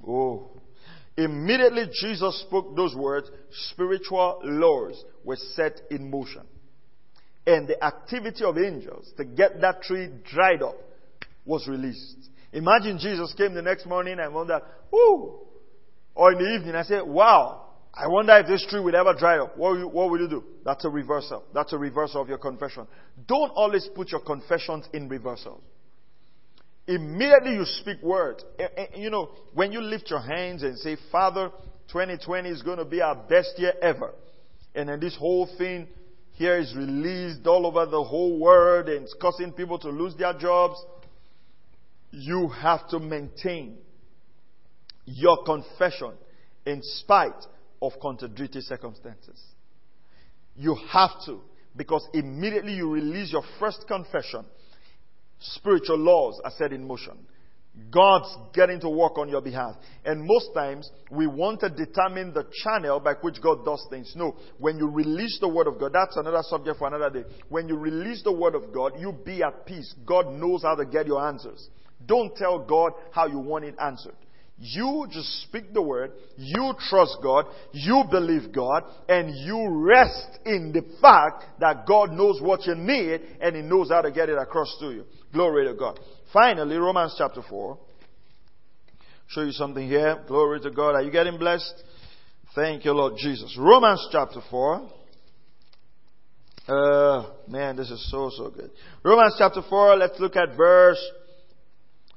Oh. 0.06 0.50
Immediately 1.16 1.90
Jesus 2.00 2.40
spoke 2.40 2.74
those 2.74 2.94
words, 2.96 3.30
spiritual 3.70 4.40
laws 4.42 5.04
were 5.22 5.36
set 5.36 5.80
in 5.90 6.10
motion. 6.10 6.42
And 7.46 7.68
the 7.68 7.82
activity 7.84 8.42
of 8.44 8.58
angels 8.58 9.12
to 9.16 9.24
get 9.24 9.60
that 9.60 9.82
tree 9.82 10.08
dried 10.24 10.62
up 10.62 10.76
was 11.44 11.68
released. 11.68 12.30
Imagine 12.52 12.98
Jesus 12.98 13.32
came 13.34 13.54
the 13.54 13.62
next 13.62 13.86
morning 13.86 14.18
and 14.18 14.34
wondered, 14.34 14.62
whoo, 14.90 15.40
or 16.14 16.32
in 16.32 16.38
the 16.38 16.54
evening, 16.54 16.74
I 16.74 16.82
said, 16.82 17.02
wow, 17.02 17.63
I 17.96 18.08
wonder 18.08 18.36
if 18.38 18.48
this 18.48 18.66
tree 18.68 18.80
will 18.80 18.96
ever 18.96 19.14
dry 19.14 19.38
up. 19.38 19.56
What 19.56 19.72
will, 19.72 19.78
you, 19.78 19.88
what 19.88 20.10
will 20.10 20.20
you 20.20 20.28
do? 20.28 20.44
That's 20.64 20.84
a 20.84 20.88
reversal. 20.88 21.44
That's 21.54 21.72
a 21.72 21.78
reversal 21.78 22.22
of 22.22 22.28
your 22.28 22.38
confession. 22.38 22.88
Don't 23.26 23.50
always 23.50 23.88
put 23.94 24.10
your 24.10 24.20
confessions 24.20 24.88
in 24.92 25.08
reversal. 25.08 25.62
Immediately 26.88 27.52
you 27.52 27.64
speak 27.64 28.02
words. 28.02 28.44
Eh, 28.58 28.66
eh, 28.76 28.86
you 28.96 29.10
know, 29.10 29.30
when 29.54 29.70
you 29.70 29.80
lift 29.80 30.10
your 30.10 30.20
hands 30.20 30.64
and 30.64 30.76
say, 30.78 30.96
Father, 31.12 31.50
2020 31.88 32.48
is 32.48 32.62
going 32.62 32.78
to 32.78 32.84
be 32.84 33.00
our 33.00 33.14
best 33.14 33.54
year 33.58 33.74
ever. 33.80 34.12
And 34.74 34.88
then 34.88 34.98
this 34.98 35.16
whole 35.16 35.48
thing 35.56 35.86
here 36.32 36.58
is 36.58 36.74
released 36.76 37.46
all 37.46 37.64
over 37.64 37.86
the 37.86 38.02
whole 38.02 38.40
world 38.40 38.88
and 38.88 39.04
it's 39.04 39.14
causing 39.20 39.52
people 39.52 39.78
to 39.78 39.88
lose 39.88 40.16
their 40.16 40.36
jobs. 40.36 40.84
You 42.10 42.48
have 42.48 42.88
to 42.88 42.98
maintain 42.98 43.78
your 45.04 45.44
confession 45.44 46.12
in 46.66 46.80
spite 46.82 47.32
of 47.86 48.00
contradictory 48.00 48.62
circumstances. 48.62 49.40
You 50.56 50.76
have 50.90 51.10
to, 51.26 51.40
because 51.76 52.06
immediately 52.12 52.74
you 52.74 52.90
release 52.90 53.32
your 53.32 53.42
first 53.58 53.84
confession, 53.88 54.44
spiritual 55.40 55.98
laws 55.98 56.40
are 56.44 56.52
set 56.56 56.72
in 56.72 56.86
motion. 56.86 57.18
God's 57.90 58.32
getting 58.54 58.78
to 58.80 58.88
work 58.88 59.18
on 59.18 59.28
your 59.28 59.40
behalf. 59.40 59.74
And 60.04 60.24
most 60.24 60.54
times, 60.54 60.88
we 61.10 61.26
want 61.26 61.58
to 61.60 61.68
determine 61.68 62.32
the 62.32 62.46
channel 62.62 63.00
by 63.00 63.14
which 63.14 63.42
God 63.42 63.64
does 63.64 63.84
things. 63.90 64.12
No, 64.14 64.36
when 64.58 64.78
you 64.78 64.88
release 64.88 65.38
the 65.40 65.48
Word 65.48 65.66
of 65.66 65.80
God, 65.80 65.90
that's 65.92 66.16
another 66.16 66.42
subject 66.42 66.78
for 66.78 66.86
another 66.86 67.10
day. 67.10 67.28
When 67.48 67.68
you 67.68 67.76
release 67.76 68.22
the 68.22 68.32
Word 68.32 68.54
of 68.54 68.72
God, 68.72 68.92
you 69.00 69.12
be 69.24 69.42
at 69.42 69.66
peace. 69.66 69.92
God 70.06 70.32
knows 70.34 70.62
how 70.62 70.76
to 70.76 70.84
get 70.84 71.08
your 71.08 71.26
answers. 71.26 71.68
Don't 72.06 72.36
tell 72.36 72.60
God 72.60 72.92
how 73.10 73.26
you 73.26 73.40
want 73.40 73.64
it 73.64 73.74
answered. 73.80 74.14
You 74.56 75.06
just 75.10 75.42
speak 75.42 75.74
the 75.74 75.82
word, 75.82 76.12
you 76.36 76.74
trust 76.88 77.16
God, 77.22 77.46
you 77.72 78.04
believe 78.08 78.52
God, 78.52 78.84
and 79.08 79.34
you 79.34 79.68
rest 79.68 80.38
in 80.46 80.72
the 80.72 80.82
fact 81.02 81.44
that 81.58 81.86
God 81.86 82.12
knows 82.12 82.40
what 82.40 82.64
you 82.64 82.76
need 82.76 83.20
and 83.40 83.56
He 83.56 83.62
knows 83.62 83.90
how 83.90 84.00
to 84.00 84.12
get 84.12 84.28
it 84.28 84.38
across 84.38 84.76
to 84.78 84.92
you. 84.92 85.04
Glory 85.32 85.66
to 85.66 85.74
God. 85.74 85.98
Finally, 86.32 86.76
Romans 86.76 87.16
chapter 87.18 87.42
4. 87.48 87.78
Show 89.28 89.42
you 89.42 89.52
something 89.52 89.88
here. 89.88 90.22
Glory 90.28 90.60
to 90.60 90.70
God. 90.70 90.94
Are 90.94 91.02
you 91.02 91.10
getting 91.10 91.36
blessed? 91.36 91.82
Thank 92.54 92.84
you, 92.84 92.92
Lord 92.92 93.14
Jesus. 93.16 93.56
Romans 93.58 94.06
chapter 94.12 94.40
4. 94.50 94.90
Uh, 96.66 97.26
man, 97.48 97.76
this 97.76 97.90
is 97.90 98.10
so, 98.10 98.30
so 98.36 98.50
good. 98.50 98.70
Romans 99.02 99.34
chapter 99.36 99.62
4, 99.68 99.96
let's 99.96 100.18
look 100.20 100.36
at 100.36 100.56
verse 100.56 101.02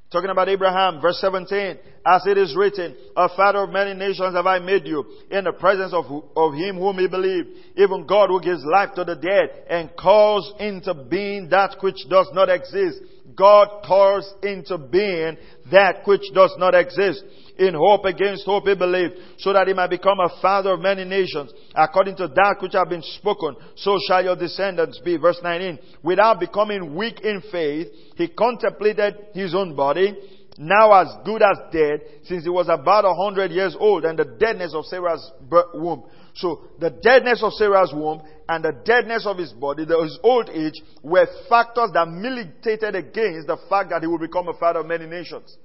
Talking 0.10 0.30
about 0.30 0.48
Abraham, 0.48 1.02
verse 1.02 1.20
17, 1.20 1.78
as 2.06 2.26
it 2.26 2.38
is 2.38 2.56
written, 2.56 2.96
a 3.18 3.28
father 3.28 3.64
of 3.64 3.72
many 3.72 3.94
nations 3.94 4.36
have 4.36 4.46
I 4.48 4.60
made 4.60 4.86
you 4.86 5.04
in 5.30 5.44
the 5.44 5.52
presence 5.52 5.94
of, 5.94 6.06
of 6.36 6.54
him 6.54 6.78
whom 6.78 6.98
he 6.98 7.10
believed, 7.10 7.50
even 7.76 8.08
God 8.08 8.30
who 8.30 8.40
gives 8.40 8.64
life 8.64 8.92
to 8.96 9.04
the 9.04 9.16
dead 9.16 9.66
and 9.70 9.90
calls 9.98 10.54
into 10.62 10.94
being 10.94 11.50
that 11.50 11.76
which 11.82 12.08
does 12.10 12.30
not 12.34 12.48
exist. 12.48 13.02
God 13.36 13.84
calls 13.86 14.34
into 14.44 14.78
being 14.78 15.36
that 15.72 16.08
which 16.08 16.24
does 16.34 16.56
not 16.58 16.74
exist 16.74 17.26
in 17.60 17.74
hope 17.74 18.06
against 18.06 18.46
hope 18.46 18.68
he 18.68 18.76
believed, 18.76 19.14
so 19.38 19.54
that 19.54 19.68
he 19.68 19.74
might 19.74 19.90
become 19.90 20.20
a 20.20 20.42
father 20.42 20.74
of 20.74 20.80
many 20.80 21.04
nations, 21.04 21.52
according 21.76 22.16
to 22.18 22.28
that 22.28 22.58
which 22.62 22.74
have 22.74 22.90
been 22.90 23.04
spoken, 23.04 23.56
so 23.76 23.98
shall 24.08 24.24
your 24.24 24.36
descendants 24.36 25.00
be. 25.00 25.18
Verse 25.18 25.40
19. 25.42 25.80
Without 26.04 26.40
becoming 26.40 26.96
weak 26.96 27.22
in 27.22 27.42
faith, 27.52 27.88
he 28.16 28.28
contemplated 28.28 29.16
his 29.34 29.56
own 29.56 29.76
body, 29.76 30.16
now 30.58 30.92
as 30.92 31.08
good 31.24 31.42
as 31.42 31.58
dead, 31.72 32.02
since 32.24 32.44
he 32.44 32.50
was 32.50 32.68
about 32.68 33.06
a 33.06 33.14
hundred 33.14 33.52
years 33.52 33.76
old, 33.80 34.06
and 34.06 34.18
the 34.18 34.26
deadness 34.26 34.74
of 34.74 34.86
Sarah's 34.86 35.32
womb. 35.74 36.04
So 36.34 36.62
the 36.80 36.90
deadness 36.90 37.42
of 37.44 37.54
Sarah's 37.54 37.92
womb 37.94 38.22
and 38.48 38.64
the 38.64 38.72
deadness 38.86 39.26
of 39.26 39.38
his 39.38 39.52
body, 39.54 39.86
his 39.86 40.20
old 40.24 40.50
age, 40.50 40.76
were 41.04 41.28
factors 41.50 41.90
that 41.94 42.08
militated 42.08 42.96
against 42.96 43.48
the 43.48 43.58
fact 43.70 43.90
that 43.90 44.02
he 44.02 44.08
would 44.08 44.22
become 44.22 44.48
a 44.48 44.54
father 44.54 44.80
of 44.80 44.86
many 44.86 45.06
nations. 45.06 45.58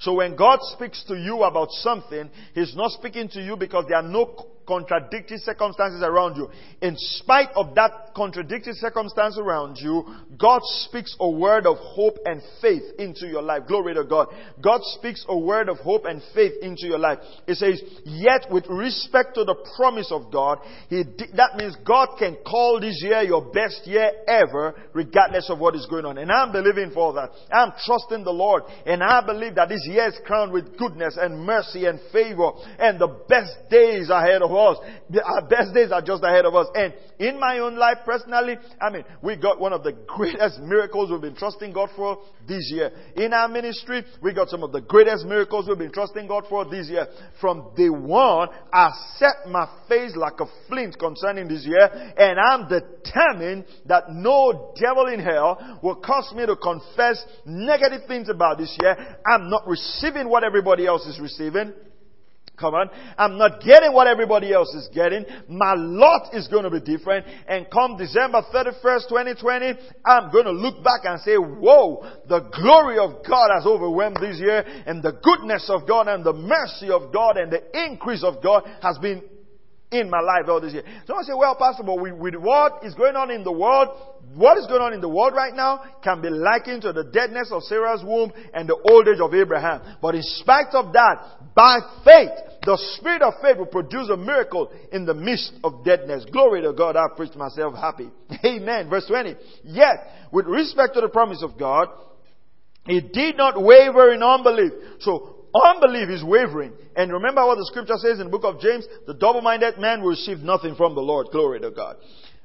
So 0.00 0.14
when 0.14 0.36
God 0.36 0.60
speaks 0.62 1.04
to 1.04 1.14
you 1.16 1.42
about 1.42 1.70
something, 1.70 2.30
He's 2.54 2.76
not 2.76 2.92
speaking 2.92 3.28
to 3.30 3.42
you 3.42 3.56
because 3.56 3.86
there 3.88 3.96
are 3.98 4.02
no 4.02 4.26
contradictory 4.68 5.38
circumstances 5.38 6.02
around 6.02 6.36
you. 6.36 6.48
In 6.82 6.94
spite 6.96 7.48
of 7.56 7.74
that 7.74 8.12
contradictory 8.14 8.74
circumstance 8.74 9.38
around 9.38 9.78
you, 9.78 10.04
God 10.38 10.60
speaks 10.62 11.16
a 11.18 11.28
word 11.28 11.66
of 11.66 11.78
hope 11.78 12.18
and 12.26 12.42
faith 12.60 12.82
into 12.98 13.26
your 13.26 13.42
life. 13.42 13.62
Glory 13.66 13.94
to 13.94 14.04
God. 14.04 14.28
God 14.62 14.80
speaks 14.82 15.24
a 15.28 15.36
word 15.36 15.68
of 15.68 15.78
hope 15.78 16.04
and 16.04 16.22
faith 16.34 16.52
into 16.60 16.86
your 16.86 16.98
life. 16.98 17.18
It 17.46 17.54
says, 17.56 17.82
yet 18.04 18.46
with 18.50 18.66
respect 18.68 19.34
to 19.36 19.44
the 19.44 19.56
promise 19.76 20.12
of 20.12 20.30
God, 20.30 20.58
he, 20.90 21.02
that 21.34 21.56
means 21.56 21.74
God 21.86 22.16
can 22.18 22.36
call 22.46 22.78
this 22.80 23.00
year 23.02 23.22
your 23.22 23.46
best 23.46 23.86
year 23.86 24.10
ever, 24.28 24.74
regardless 24.92 25.48
of 25.48 25.58
what 25.58 25.74
is 25.74 25.86
going 25.86 26.04
on. 26.04 26.18
And 26.18 26.30
I'm 26.30 26.52
believing 26.52 26.90
for 26.92 27.14
that. 27.14 27.30
I'm 27.50 27.72
trusting 27.86 28.24
the 28.24 28.32
Lord. 28.32 28.64
And 28.84 29.02
I 29.02 29.24
believe 29.24 29.54
that 29.54 29.70
this 29.70 29.86
year 29.86 30.08
is 30.08 30.18
crowned 30.26 30.52
with 30.52 30.76
goodness 30.76 31.16
and 31.18 31.44
mercy 31.44 31.86
and 31.86 31.98
favor 32.12 32.50
and 32.78 33.00
the 33.00 33.08
best 33.28 33.70
days 33.70 34.10
ahead 34.10 34.42
of 34.42 34.50
us. 34.58 34.78
Our 35.24 35.48
best 35.48 35.72
days 35.74 35.92
are 35.92 36.02
just 36.02 36.22
ahead 36.22 36.44
of 36.44 36.54
us. 36.54 36.66
And 36.74 36.92
in 37.18 37.38
my 37.38 37.58
own 37.58 37.76
life 37.76 37.98
personally, 38.04 38.56
I 38.80 38.90
mean, 38.90 39.04
we 39.22 39.36
got 39.36 39.60
one 39.60 39.72
of 39.72 39.82
the 39.82 39.92
greatest 39.92 40.60
miracles 40.60 41.10
we've 41.10 41.20
been 41.20 41.36
trusting 41.36 41.72
God 41.72 41.90
for 41.96 42.18
this 42.46 42.70
year. 42.72 42.90
In 43.16 43.32
our 43.32 43.48
ministry, 43.48 44.04
we 44.22 44.34
got 44.34 44.48
some 44.48 44.62
of 44.62 44.72
the 44.72 44.80
greatest 44.80 45.26
miracles 45.26 45.66
we've 45.68 45.78
been 45.78 45.92
trusting 45.92 46.26
God 46.26 46.44
for 46.48 46.64
this 46.64 46.88
year. 46.88 47.06
From 47.40 47.70
day 47.76 47.88
one, 47.88 48.48
I 48.72 48.90
set 49.16 49.48
my 49.48 49.68
face 49.88 50.16
like 50.16 50.40
a 50.40 50.46
flint 50.68 50.98
concerning 50.98 51.48
this 51.48 51.64
year, 51.64 51.88
and 52.16 52.38
I'm 52.38 52.68
determined 52.68 53.64
that 53.86 54.04
no 54.10 54.74
devil 54.80 55.06
in 55.06 55.20
hell 55.20 55.80
will 55.82 55.96
cause 55.96 56.32
me 56.34 56.46
to 56.46 56.56
confess 56.56 57.24
negative 57.44 58.02
things 58.08 58.28
about 58.28 58.58
this 58.58 58.76
year. 58.80 58.96
I'm 59.26 59.50
not 59.50 59.66
receiving 59.66 60.28
what 60.28 60.44
everybody 60.44 60.86
else 60.86 61.06
is 61.06 61.20
receiving. 61.20 61.72
Come 62.58 62.74
on. 62.74 62.90
I'm 63.16 63.38
not 63.38 63.60
getting 63.62 63.92
what 63.92 64.06
everybody 64.06 64.52
else 64.52 64.74
is 64.74 64.88
getting. 64.92 65.24
My 65.48 65.74
lot 65.76 66.34
is 66.34 66.48
going 66.48 66.64
to 66.64 66.70
be 66.70 66.80
different. 66.80 67.26
And 67.46 67.70
come 67.70 67.96
December 67.96 68.42
31st, 68.52 69.08
2020, 69.08 69.74
I'm 70.04 70.32
going 70.32 70.44
to 70.44 70.52
look 70.52 70.82
back 70.82 71.02
and 71.04 71.20
say, 71.20 71.36
whoa, 71.36 72.04
the 72.28 72.40
glory 72.40 72.98
of 72.98 73.24
God 73.26 73.50
has 73.54 73.64
overwhelmed 73.64 74.18
this 74.20 74.38
year 74.40 74.64
and 74.86 75.02
the 75.02 75.12
goodness 75.12 75.70
of 75.70 75.86
God 75.86 76.08
and 76.08 76.24
the 76.24 76.32
mercy 76.32 76.90
of 76.90 77.12
God 77.12 77.36
and 77.36 77.52
the 77.52 77.62
increase 77.86 78.24
of 78.24 78.42
God 78.42 78.64
has 78.82 78.98
been 78.98 79.22
in 79.90 80.10
my 80.10 80.20
life 80.20 80.48
all 80.48 80.60
this 80.60 80.72
year. 80.72 80.84
Someone 81.06 81.24
say, 81.24 81.32
well, 81.36 81.56
Pastor, 81.56 81.82
but 81.82 82.00
with, 82.00 82.14
with 82.14 82.34
what 82.34 82.84
is 82.84 82.94
going 82.94 83.16
on 83.16 83.30
in 83.30 83.42
the 83.42 83.52
world, 83.52 83.88
what 84.34 84.58
is 84.58 84.66
going 84.66 84.82
on 84.82 84.92
in 84.92 85.00
the 85.00 85.08
world 85.08 85.32
right 85.34 85.54
now 85.54 85.82
can 86.04 86.20
be 86.20 86.28
likened 86.28 86.82
to 86.82 86.92
the 86.92 87.04
deadness 87.04 87.50
of 87.50 87.62
Sarah's 87.62 88.04
womb 88.04 88.32
and 88.52 88.68
the 88.68 88.76
old 88.76 89.08
age 89.08 89.20
of 89.20 89.34
Abraham. 89.34 89.96
But 90.02 90.14
in 90.14 90.22
spite 90.22 90.74
of 90.74 90.92
that, 90.92 91.54
by 91.54 91.78
faith, 92.04 92.30
the 92.62 92.76
spirit 92.98 93.22
of 93.22 93.34
faith 93.40 93.56
will 93.56 93.66
produce 93.66 94.10
a 94.10 94.16
miracle 94.16 94.70
in 94.92 95.06
the 95.06 95.14
midst 95.14 95.52
of 95.64 95.84
deadness. 95.84 96.26
Glory 96.30 96.60
to 96.62 96.72
God, 96.74 96.96
I've 96.96 97.16
preached 97.16 97.36
myself 97.36 97.74
happy. 97.74 98.10
Amen. 98.44 98.90
Verse 98.90 99.06
20. 99.06 99.34
Yet, 99.64 100.28
with 100.32 100.46
respect 100.46 100.94
to 100.94 101.00
the 101.00 101.08
promise 101.08 101.42
of 101.42 101.58
God, 101.58 101.88
he 102.84 103.00
did 103.00 103.36
not 103.36 103.62
waver 103.62 104.12
in 104.12 104.22
unbelief. 104.22 104.72
So 105.00 105.37
Unbelief 105.54 106.08
is 106.08 106.22
wavering. 106.22 106.72
And 106.96 107.12
remember 107.12 107.44
what 107.46 107.56
the 107.56 107.66
scripture 107.66 107.96
says 107.96 108.18
in 108.20 108.26
the 108.26 108.30
book 108.30 108.44
of 108.44 108.60
James? 108.60 108.86
The 109.06 109.14
double-minded 109.14 109.78
man 109.78 110.02
will 110.02 110.10
receive 110.10 110.38
nothing 110.38 110.74
from 110.74 110.94
the 110.94 111.00
Lord. 111.00 111.28
Glory 111.32 111.60
to 111.60 111.70
God 111.70 111.96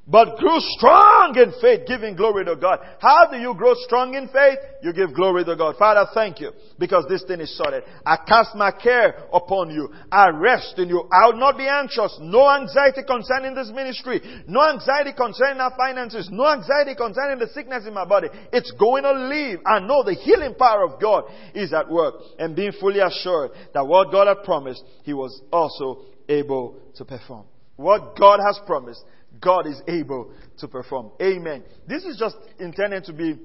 but 0.05 0.37
grew 0.37 0.59
strong 0.59 1.33
in 1.37 1.53
faith, 1.61 1.87
giving 1.87 2.17
glory 2.17 2.43
to 2.43 2.57
God. 2.57 2.79
How 2.99 3.27
do 3.31 3.37
you 3.37 3.53
grow 3.55 3.73
strong 3.73 4.15
in 4.15 4.27
faith? 4.27 4.59
You 4.81 4.91
give 4.91 5.15
glory 5.15 5.45
to 5.45 5.55
God. 5.55 5.77
Father, 5.77 6.05
thank 6.13 6.41
you 6.41 6.51
because 6.77 7.05
this 7.07 7.23
thing 7.23 7.39
is 7.39 7.55
sorted. 7.57 7.83
I 8.05 8.17
cast 8.27 8.53
my 8.53 8.71
care 8.71 9.15
upon 9.31 9.71
you. 9.71 9.89
I 10.11 10.27
rest 10.29 10.77
in 10.77 10.89
you. 10.89 11.07
I 11.09 11.27
will 11.27 11.39
not 11.39 11.57
be 11.57 11.67
anxious. 11.67 12.17
No 12.19 12.49
anxiety 12.49 13.03
concerning 13.07 13.55
this 13.55 13.71
ministry. 13.73 14.19
No 14.45 14.69
anxiety 14.69 15.13
concerning 15.15 15.61
our 15.61 15.73
finances. 15.77 16.27
No 16.29 16.47
anxiety 16.47 16.95
concerning 16.95 17.39
the 17.39 17.47
sickness 17.53 17.85
in 17.87 17.93
my 17.93 18.05
body. 18.05 18.27
It's 18.51 18.71
going 18.71 19.03
to 19.03 19.13
leave. 19.13 19.59
I 19.65 19.79
know 19.79 20.03
the 20.03 20.15
healing 20.15 20.55
power 20.55 20.83
of 20.83 20.99
God 20.99 21.31
is 21.55 21.71
at 21.71 21.89
work 21.89 22.15
and 22.39 22.57
being 22.57 22.73
fully 22.73 22.99
assured 22.99 23.51
that 23.73 23.87
what 23.87 24.11
God 24.11 24.27
had 24.27 24.43
promised, 24.43 24.83
He 25.03 25.13
was 25.13 25.41
also 25.49 26.01
able 26.27 26.77
to 26.95 27.05
perform. 27.05 27.45
What 27.75 28.15
God 28.17 28.39
has 28.45 28.59
promised, 28.65 29.03
God 29.39 29.67
is 29.67 29.81
able 29.87 30.31
to 30.59 30.67
perform. 30.67 31.11
Amen. 31.21 31.63
This 31.87 32.03
is 32.03 32.17
just 32.17 32.37
intended 32.59 33.05
to 33.05 33.13
be 33.13 33.39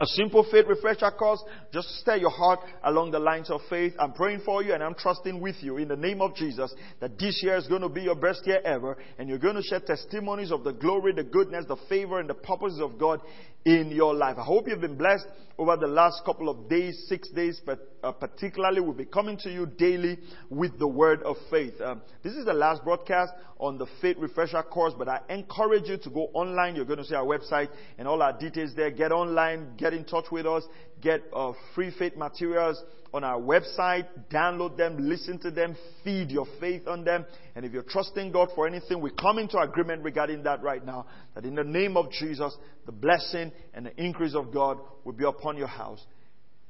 a 0.00 0.06
simple 0.06 0.46
faith 0.50 0.66
refresher 0.68 1.10
course. 1.10 1.42
Just 1.72 1.88
stir 2.00 2.16
your 2.16 2.30
heart 2.30 2.60
along 2.84 3.10
the 3.10 3.18
lines 3.18 3.50
of 3.50 3.60
faith. 3.68 3.94
I'm 3.98 4.12
praying 4.12 4.42
for 4.44 4.62
you 4.62 4.74
and 4.74 4.82
I'm 4.82 4.94
trusting 4.94 5.40
with 5.40 5.56
you 5.60 5.78
in 5.78 5.88
the 5.88 5.96
name 5.96 6.20
of 6.20 6.34
Jesus 6.34 6.72
that 7.00 7.18
this 7.18 7.40
year 7.42 7.56
is 7.56 7.66
going 7.66 7.82
to 7.82 7.88
be 7.88 8.02
your 8.02 8.14
best 8.14 8.46
year 8.46 8.60
ever 8.64 8.96
and 9.18 9.28
you're 9.28 9.38
going 9.38 9.56
to 9.56 9.62
share 9.62 9.80
testimonies 9.80 10.52
of 10.52 10.64
the 10.64 10.72
glory, 10.72 11.12
the 11.12 11.24
goodness, 11.24 11.64
the 11.66 11.76
favor, 11.88 12.20
and 12.20 12.28
the 12.28 12.34
purposes 12.34 12.80
of 12.80 12.98
God 12.98 13.20
in 13.64 13.90
your 13.90 14.14
life. 14.14 14.36
I 14.38 14.44
hope 14.44 14.68
you've 14.68 14.80
been 14.80 14.96
blessed 14.96 15.26
over 15.58 15.76
the 15.76 15.88
last 15.88 16.24
couple 16.24 16.48
of 16.48 16.68
days, 16.68 17.04
six 17.08 17.28
days, 17.30 17.60
but 17.66 17.80
uh, 18.04 18.12
particularly 18.12 18.80
we'll 18.80 18.92
be 18.92 19.04
coming 19.04 19.36
to 19.38 19.50
you 19.50 19.66
daily 19.66 20.16
with 20.48 20.78
the 20.78 20.86
word 20.86 21.20
of 21.24 21.36
faith. 21.50 21.74
Um, 21.80 22.00
this 22.22 22.34
is 22.34 22.44
the 22.44 22.52
last 22.52 22.84
broadcast 22.84 23.32
on 23.58 23.76
the 23.76 23.86
Faith 24.00 24.16
Refresher 24.20 24.62
course, 24.62 24.94
but 24.96 25.08
I 25.08 25.20
encourage 25.28 25.88
you 25.88 25.96
to 25.96 26.10
go 26.10 26.30
online. 26.32 26.76
You're 26.76 26.84
going 26.84 27.00
to 27.00 27.04
see 27.04 27.16
our 27.16 27.24
website 27.24 27.68
and 27.98 28.06
all 28.06 28.22
our 28.22 28.38
details 28.38 28.70
there. 28.76 28.90
Get 28.92 29.10
online, 29.10 29.76
get 29.90 29.98
in 29.98 30.04
touch 30.04 30.26
with 30.30 30.46
us, 30.46 30.64
get 31.00 31.22
uh, 31.34 31.52
free 31.74 31.92
faith 31.98 32.16
materials 32.16 32.82
on 33.14 33.24
our 33.24 33.40
website, 33.40 34.06
download 34.30 34.76
them, 34.76 34.96
listen 34.98 35.38
to 35.38 35.50
them, 35.50 35.74
feed 36.04 36.30
your 36.30 36.46
faith 36.60 36.86
on 36.86 37.04
them. 37.04 37.24
And 37.54 37.64
if 37.64 37.72
you're 37.72 37.82
trusting 37.82 38.32
God 38.32 38.50
for 38.54 38.66
anything, 38.66 39.00
we 39.00 39.10
come 39.10 39.38
into 39.38 39.58
agreement 39.58 40.02
regarding 40.02 40.42
that 40.42 40.62
right 40.62 40.84
now. 40.84 41.06
That 41.34 41.44
in 41.44 41.54
the 41.54 41.64
name 41.64 41.96
of 41.96 42.10
Jesus, 42.10 42.54
the 42.84 42.92
blessing 42.92 43.52
and 43.72 43.86
the 43.86 44.02
increase 44.02 44.34
of 44.34 44.52
God 44.52 44.78
will 45.04 45.14
be 45.14 45.24
upon 45.24 45.56
your 45.56 45.68
house. 45.68 46.04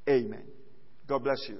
Amen. 0.07 0.43
God 1.07 1.23
bless 1.23 1.45
you. 1.49 1.59